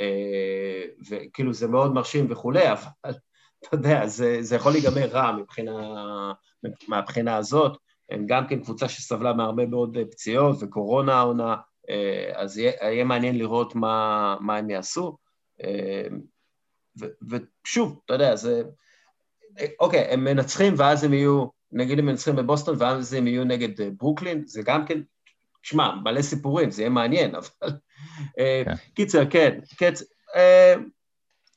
[0.00, 3.12] אה, וכאילו זה מאוד מרשים וכולי, אבל
[3.58, 5.72] אתה יודע, זה, זה יכול להיגמר רע מבחינה,
[6.88, 7.76] מהבחינה הזאת.
[8.10, 11.56] הם גם כן קבוצה שסבלה מהרבה מאוד פציעות וקורונה העונה,
[11.90, 15.16] אה, אז יהיה, יהיה מעניין לראות מה, מה הם יעשו.
[15.64, 16.06] אה,
[17.00, 18.62] ו, ושוב, אתה יודע, זה...
[19.80, 24.42] אוקיי, הם מנצחים ואז הם יהיו, נגיד הם מנצחים בבוסטון ואז הם יהיו נגד ברוקלין,
[24.46, 25.00] זה גם כן,
[25.62, 27.72] שמע, מלא סיפורים, זה יהיה מעניין, אבל
[28.38, 28.74] אה, כן.
[28.94, 30.02] קיצר, כן, קצ...
[30.36, 30.74] אה,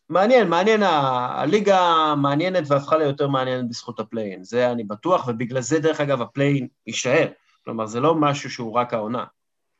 [0.09, 6.01] מעניין, מעניין, הליגה מעניינת והפכה ליותר מעניינת בזכות הפליי-אין, זה אני בטוח, ובגלל זה, דרך
[6.01, 7.27] אגב, הפליי-אין יישאר.
[7.65, 9.23] כלומר, זה לא משהו שהוא רק העונה.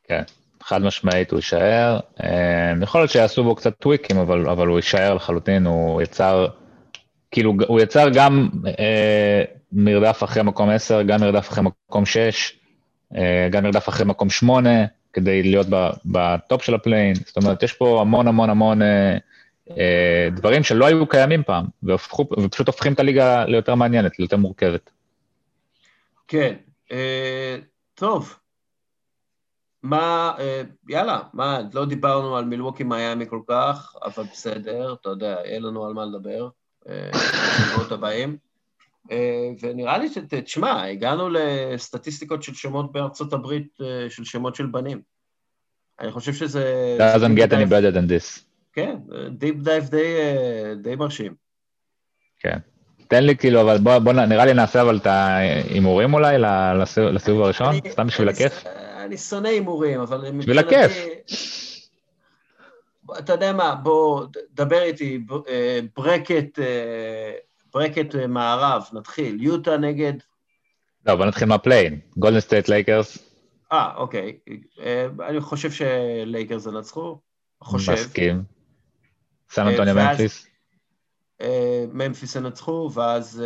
[0.04, 0.24] כן,
[0.64, 2.00] חד משמעית הוא יישאר.
[2.24, 6.48] אה, יכול להיות שיעשו בו קצת טוויקים, אבל, אבל הוא יישאר לחלוטין, הוא יצר,
[7.32, 8.50] כאילו, הוא יצר גם
[8.80, 12.63] אה, מרדף אחרי מקום 10, גם מרדף אחרי מקום 6, אה,
[13.52, 14.70] גם מרדף אחרי מקום 8,
[15.14, 15.68] כדי להיות
[16.06, 19.18] ב top של הפליי-אין, זאת אומרת, יש פה המון המון המון אה,
[19.70, 24.90] אה, דברים שלא היו קיימים פעם, והפכו, ופשוט הופכים את הליגה ליותר מעניינת, ליותר מורכבת.
[26.28, 26.54] כן,
[26.92, 27.58] אה,
[27.96, 28.36] טוב.
[29.84, 35.36] מה, אה, יאללה, מה, לא דיברנו על מילווקי מיאמי כל כך, אבל בסדר, אתה יודע,
[35.46, 36.50] יהיה לנו על מה לדבר
[36.90, 37.10] אה,
[37.60, 38.38] בשבועות הבאים.
[39.12, 45.02] אה, ונראה לי שתשמע, הגענו לסטטיסטיקות של שמות בארצות הברית, אה, של שמות של בנים.
[46.00, 46.98] אני חושב שזה...
[47.16, 48.42] doesn't get any better than this.
[48.74, 48.96] כן,
[49.30, 51.34] deep dive די, אה, די מרשים.
[52.40, 52.58] כן.
[53.08, 56.38] תן לי כאילו, אבל בוא, בוא נראה לי נעשה אבל את ההימורים אולי
[56.98, 58.64] לסיבוב הראשון, אני, סתם בשביל הכיף.
[59.06, 60.32] אני שונא הימורים, אבל...
[60.32, 60.92] בשביל הכיף.
[63.20, 65.20] אתה יודע מה, בוא, דבר איתי,
[65.96, 66.60] bracket
[67.74, 69.44] bracket אה, מערב, נתחיל.
[69.44, 70.14] יוטה נגד...
[71.06, 72.00] לא, בוא נתחיל מהפליי-אין.
[72.18, 73.18] גולדן סטייט לייקרס.
[73.72, 74.38] אה, אוקיי.
[74.80, 77.20] אה, אני חושב שלייקרס ינצחו.
[77.64, 77.92] חושב.
[77.92, 78.44] מסכים.
[79.50, 80.48] סן אנטוניו ממפיס.
[81.94, 83.44] ממפיס ינצחו, ואז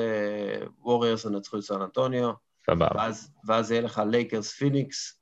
[0.81, 2.31] ווריירס ינצחו את סן אנטוניו.
[2.65, 2.87] סבבה.
[2.95, 5.21] ואז, ואז יהיה לך לייקרס פיניקס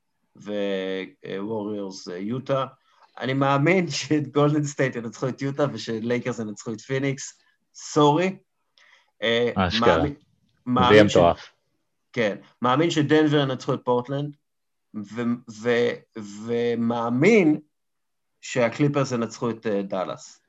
[1.38, 2.66] וווריירס יוטה.
[3.20, 7.38] אני מאמין שאת גולדן סטייט ינצחו את יוטה ושלייקרס ינצחו את פיניקס,
[7.74, 8.36] sorry.
[9.54, 10.02] אשכרה.
[10.88, 11.52] זה יהיה מטורף.
[12.12, 14.36] כן, מאמין שדנבר ינצחו את פורטלנד,
[16.46, 17.60] ומאמין
[18.40, 20.40] שהקליפרס ינצחו את דאלאס.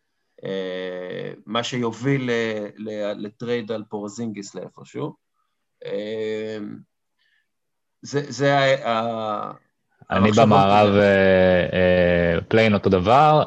[0.44, 2.30] אה, מה שיוביל
[3.18, 5.14] לטרייד על פורזינגיס לאיפשהו.
[5.86, 6.58] אה,
[8.02, 8.58] זה, זה
[8.88, 9.52] ה...
[10.12, 10.96] אני במערב
[12.48, 13.44] פליי-אין אה, אותו דבר,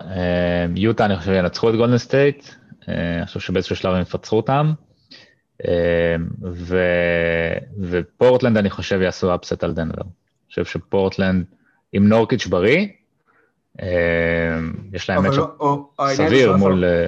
[0.76, 2.48] יוטה אני חושב ינצחו את גולדן סטייט,
[2.88, 4.72] אני חושב שבאיזשהו שלב הם יפצחו אותם,
[6.52, 6.78] ו...
[7.80, 10.02] ופורטלנד אני חושב יעשו upset על דנבר.
[10.02, 11.44] אני חושב שפורטלנד
[11.92, 12.86] עם נורקיץ' בריא,
[13.82, 13.86] אמ,
[14.92, 16.84] יש להם matchup לא, סביר מול...
[16.84, 17.06] אה,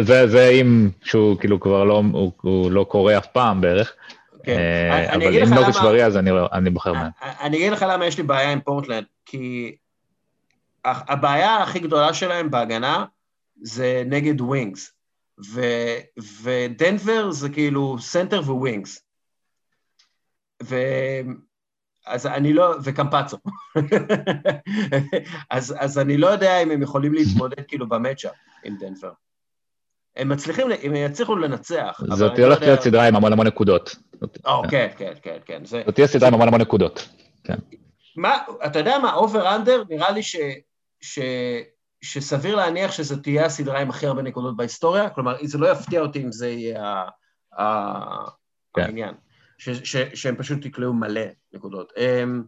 [0.00, 2.02] זהו, זה אם שהוא כאילו כבר לא,
[2.40, 3.94] הוא לא קורה אף פעם בערך.
[4.44, 4.58] כן.
[4.58, 6.16] אה, אבל אם נורקיץ' בריא אז
[6.52, 7.10] אני בוחר מהם.
[7.40, 9.76] אני אגיד לך למה יש לי בעיה עם פורטלנד, כי
[10.84, 13.04] הבעיה הכי גדולה שלהם בהגנה
[13.62, 14.92] זה נגד wings,
[16.42, 19.04] ודנבר זה כאילו סנטר ו wings.
[22.06, 23.36] אז אני לא, וקמפצו.
[25.50, 28.32] אז, אז אני לא יודע אם הם יכולים להתמודד כאילו ב matchup
[28.64, 29.12] עם דנבר.
[30.16, 32.00] הם מצליחים, הם יצליחו לנצח.
[32.08, 33.96] זאת לא הולכת להיות סדרה עם המון המון נקודות.
[34.44, 35.64] או, כן, כן, כן, כן.
[35.64, 37.08] זאת תהיה סדרה עם המון המון נקודות.
[37.44, 37.56] כן.
[38.16, 38.36] מה,
[38.66, 40.36] אתה יודע מה, אובר אנדר, נראה לי ש,
[41.00, 41.18] ש,
[42.02, 46.22] שסביר להניח שזו תהיה הסדרה עם הכי הרבה נקודות בהיסטוריה, כלומר, זה לא יפתיע אותי
[46.22, 47.04] אם זה יהיה
[48.74, 48.82] כן.
[48.82, 49.14] העניין.
[50.14, 51.20] שהם פשוט יקלעו מלא
[51.52, 51.92] נקודות.
[51.92, 52.42] Um,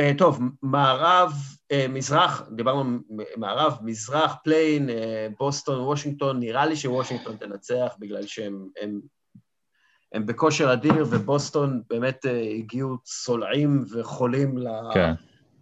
[0.00, 1.32] uh, טוב, מערב,
[1.72, 2.98] אה, מזרח, דיברנו
[3.36, 4.92] מערב, מזרח, פליי-אין, אה,
[5.38, 9.00] בוסטון, וושינגטון, נראה לי שוושינגטון תנצח בגלל שהם הם,
[10.12, 12.26] הם בכושר אדיר, ובוסטון באמת
[12.58, 15.12] הגיעו צולעים וחולים ל, כן.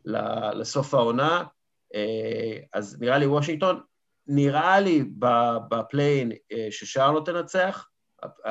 [0.05, 0.19] ל,
[0.61, 1.45] לסוף העונה,
[2.75, 3.81] אז נראה לי וושינגטון,
[4.27, 5.05] נראה לי
[5.69, 7.89] בפליי-אין אה, ששרלוט תנצח,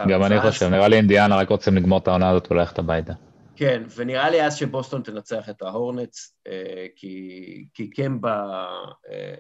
[0.09, 3.13] גם אני חושב, נראה לי אינדיאנה רק רוצים לגמור את העונה הזאת וללכת הביתה.
[3.55, 8.65] כן, ונראה לי אז שבוסטון תנצח את ההורנטס, אה, כי, כי קמבה
[9.11, 9.35] אה,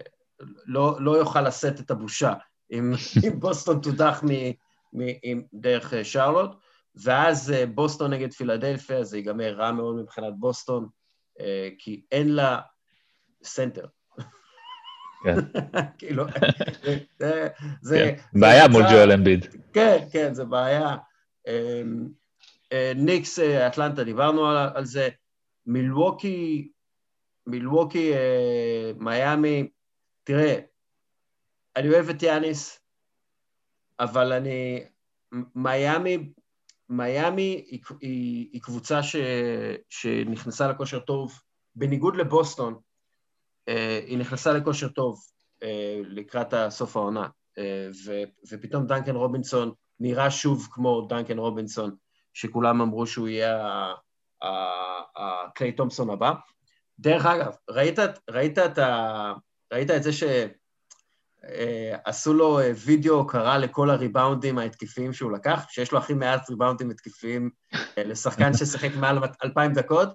[0.65, 2.33] לא, לא יוכל לשאת את הבושה
[2.71, 2.93] אם,
[3.23, 4.29] אם בוסטון תודח מ,
[4.93, 6.55] מ, עם, דרך אה, שרלוט,
[7.03, 10.87] ואז בוסטון נגד פילדלפיה, זה ייגמר רע מאוד מבחינת בוסטון,
[11.79, 12.59] כי אין לה
[13.43, 13.85] סנטר.
[15.23, 15.35] כן.
[15.97, 16.25] כאילו,
[17.19, 17.47] זה...
[17.81, 18.39] זה כן.
[18.39, 19.45] בעיה מול ג'ואל אמביד.
[19.73, 20.95] כן, כן, זה בעיה.
[21.47, 22.07] אמ,
[22.73, 25.09] אה, ניקס אה, אטלנטה, דיברנו על זה.
[25.65, 26.71] מילווקי,
[27.47, 29.69] מילווקי, אה, מיאמי,
[30.23, 30.59] תראה,
[31.75, 32.79] אני אוהב את יאניס,
[33.99, 34.83] אבל אני...
[35.55, 36.33] מיאמי,
[36.89, 39.15] מיאמי היא, היא, היא קבוצה ש,
[39.89, 41.39] שנכנסה לכושר טוב,
[41.75, 42.79] בניגוד לבוסטון,
[44.07, 45.19] היא נכנסה לכושר טוב
[45.63, 47.89] אה, לקראת סוף העונה, אה,
[48.51, 51.95] ופתאום דנקן רובינסון נראה שוב כמו דנקן רובינסון,
[52.33, 53.93] שכולם אמרו שהוא יהיה
[55.15, 56.33] הקליי תומפסון הבא.
[56.99, 57.99] דרך אגב, ראית,
[58.29, 59.33] ראית, את, ה,
[59.73, 60.09] ראית את זה
[62.03, 67.49] שעשו לו וידאו הוקרה לכל הריבאונדים ההתקפיים שהוא לקח, שיש לו הכי מעט ריבאונדים התקפיים
[67.97, 70.09] לשחקן ששיחק מעל אלפיים דקות,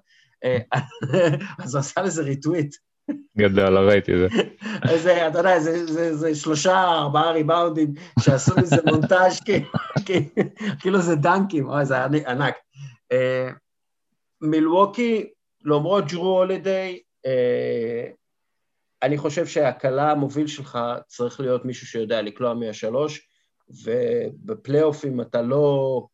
[1.64, 2.74] אז הוא עשה לזה ריטוויט.
[3.38, 4.42] גדול, לא ראיתי את זה.
[4.92, 9.40] איזה, אתה יודע, זה, זה, זה שלושה, ארבעה ריבאונדים שעשו מזה מונטאז'
[10.80, 12.54] כאילו זה דנקים, אוי, זה ענק.
[13.12, 13.50] אה,
[14.40, 15.30] מילווקי,
[15.64, 18.10] למרות ג'רו הולידיי, אה,
[19.02, 23.28] אני חושב שהקלה המוביל שלך צריך להיות מישהו שיודע לקלוע מהשלוש,
[23.84, 26.06] ובפלייאוף אם אתה לא...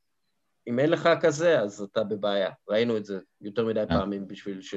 [0.66, 2.50] אם אין לך כזה, אז אתה בבעיה.
[2.68, 3.86] ראינו את זה יותר מדי אה.
[3.86, 4.74] פעמים בשביל ש...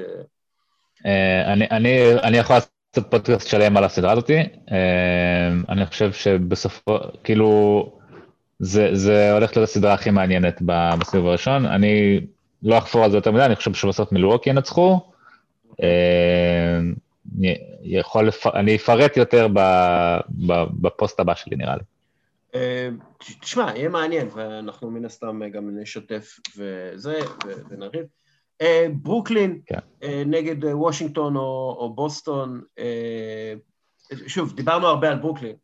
[1.06, 4.38] אה, אני, אני, אני יכול לעשות פודקאסט שלם על הסדרה הזאתי.
[4.72, 7.91] אה, אני חושב שבסופו, כאילו,
[8.60, 11.65] זה, זה הולך להיות הסדרה הכי מעניינת בסיבוב הראשון.
[11.65, 12.19] אני
[12.64, 14.99] לא אחפור על זה יותר מדי, אני חושב שבסוף מילווקי ינצחו.
[15.84, 16.80] אה,
[17.82, 19.48] יכול, אני אפרט יותר
[20.82, 21.84] בפוסט הבא שלי נראה לי.
[23.41, 27.19] תשמע, יהיה מעניין, ואנחנו מן הסתם גם נשתף וזה,
[27.69, 28.06] ונריב.
[28.61, 29.79] אה, ברוקלין כן.
[30.03, 32.61] אה, נגד אה, וושינגטון או, או בוסטון,
[34.27, 35.55] שוב, דיברנו הרבה על ברוקלין.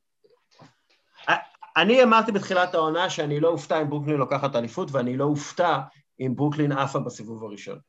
[1.77, 5.79] אני אמרתי בתחילת העונה שאני לא אופתע אם ברוקלין לוקחת אליפות, ואני לא אופתע
[6.19, 7.79] אם ברוקלין עפה בסיבוב הראשון.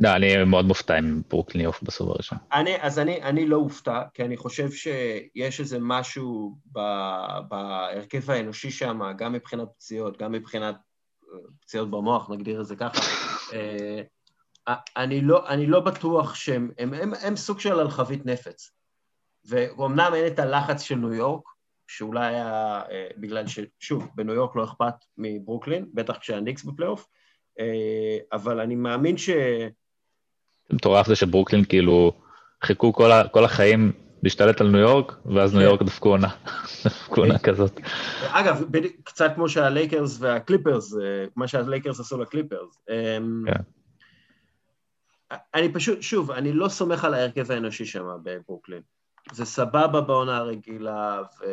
[0.00, 2.38] לא, אני מאוד מופתע אם ברוקלין יעוף בסיבוב הראשון.
[2.52, 6.56] אני, אז אני, אני לא אופתע, כי אני חושב שיש איזה משהו
[7.48, 10.76] בהרכב האנושי שם, גם מבחינת פציעות, גם מבחינת
[11.60, 13.00] פציעות במוח, נגדיר את זה ככה,
[14.96, 18.70] אני לא, אני לא בטוח שהם, הם, הם, הם סוג של על חבית נפץ.
[19.44, 21.42] ואומנם אין את הלחץ של ניו יורק,
[21.86, 27.06] שאולי היה אה, בגלל ששוב, בניו יורק לא אכפת מברוקלין, בטח כשהניקס בפלייאוף,
[27.60, 29.30] אה, אבל אני מאמין ש...
[30.70, 32.12] מטורף זה שברוקלין כאילו
[32.64, 33.92] חיכו כל, ה, כל החיים
[34.22, 35.68] להשתלט על ניו יורק, ואז ניו כן.
[35.68, 36.28] יורק דפקו עונה,
[36.84, 37.80] דפקו עונה כזאת.
[38.30, 38.64] אגב,
[39.04, 42.80] קצת כמו שהלייקרס והקליפרס, אה, מה שהלייקרס עשו לקליפרס.
[42.90, 43.62] אמ, כן.
[45.54, 48.82] אני פשוט, שוב, אני לא סומך על ההרכב האנושי שם בברוקלין.
[49.32, 51.44] זה סבבה בעונה הרגילה, ו,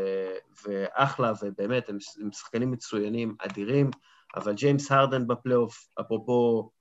[0.65, 3.91] ואחלה, ובאמת, הם, הם שחקנים מצוינים, אדירים,
[4.35, 6.72] אבל ג'יימס הרדן בפלייאוף, אפרופו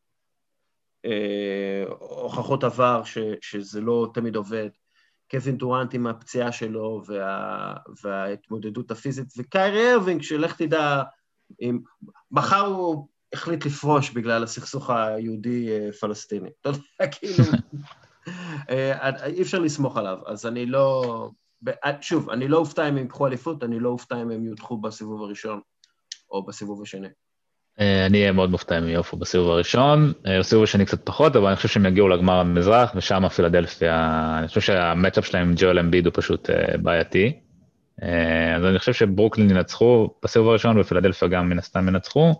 [1.05, 4.69] אה, הוכחות עבר ש, שזה לא תמיד עובד,
[5.31, 11.03] קווין דורנט עם הפציעה שלו וה, וההתמודדות הפיזית, וקיירי ארווינג, שלך תדע,
[11.61, 11.79] אם,
[12.31, 16.49] מחר הוא החליט לפרוש בגלל הסכסוך היהודי-פלסטיני.
[16.61, 17.45] אתה יודע, כאילו,
[18.71, 21.29] אה, אי אפשר לסמוך עליו, אז אני לא...
[22.01, 25.23] שוב, אני לא אופתע אם הם ייקחו אליפות, אני לא אופתע אם הם יודחו בסיבוב
[25.23, 25.61] הראשון
[26.31, 27.09] או בסיבוב השני.
[27.81, 31.47] אה, אני אהיה מאוד מופתע אם יעופו בסיבוב הראשון, אה, בסיבוב השני קצת פחות, אבל
[31.47, 36.07] אני חושב שהם יגיעו לגמר המזרח, ושם פילדלפיה, אני חושב שהמצ'אפ שלהם עם ג'ואל אמביד
[36.07, 36.51] הוא פשוט
[36.83, 37.41] בעייתי.
[38.57, 42.35] אז אני חושב שברוקלין ינצחו בסיבוב הראשון, ופילדלפיה גם מן הסתם ינצחו.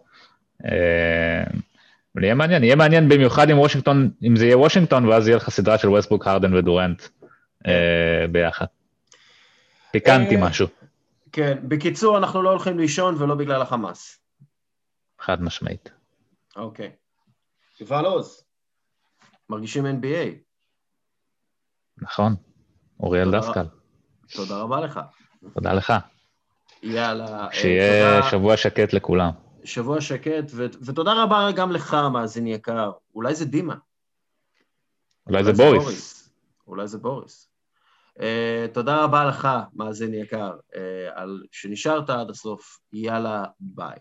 [2.15, 5.51] אבל יהיה מעניין, יהיה מעניין במיוחד עם וושינגטון, אם זה יהיה וושינגטון, ואז יהיה לך
[5.51, 7.03] סדרה של ווסטבוק, הרדן ודורנט
[7.67, 8.67] אה, ביחד.
[9.93, 10.67] פיקנטי אה, משהו.
[11.33, 14.19] כן, בקיצור, אנחנו לא הולכים לישון ולא בגלל החמאס.
[15.19, 15.91] חד משמעית.
[16.57, 16.91] אוקיי.
[17.81, 18.45] יובל עוז,
[19.51, 20.29] מרגישים NBA.
[21.99, 22.35] נכון,
[23.01, 23.65] אוריאל דסקל.
[24.35, 25.01] תודה רבה לך.
[25.55, 25.93] תודה לך.
[26.83, 27.45] יאללה.
[27.45, 29.31] אה, שיהיה שבוע שקט לכולם.
[29.65, 32.93] שבוע שקט, ו- ותודה רבה גם לך, מאזין יקר.
[33.15, 33.75] אולי זה דימה.
[35.27, 35.83] אולי, אולי זה בוריס.
[35.83, 36.33] בוריס.
[36.67, 37.51] אולי זה בוריס.
[38.19, 38.23] Uh,
[38.73, 40.77] תודה רבה לך, מאזין יקר, uh,
[41.15, 42.81] על שנשארת עד הסוף.
[42.93, 43.97] יאללה, ביי.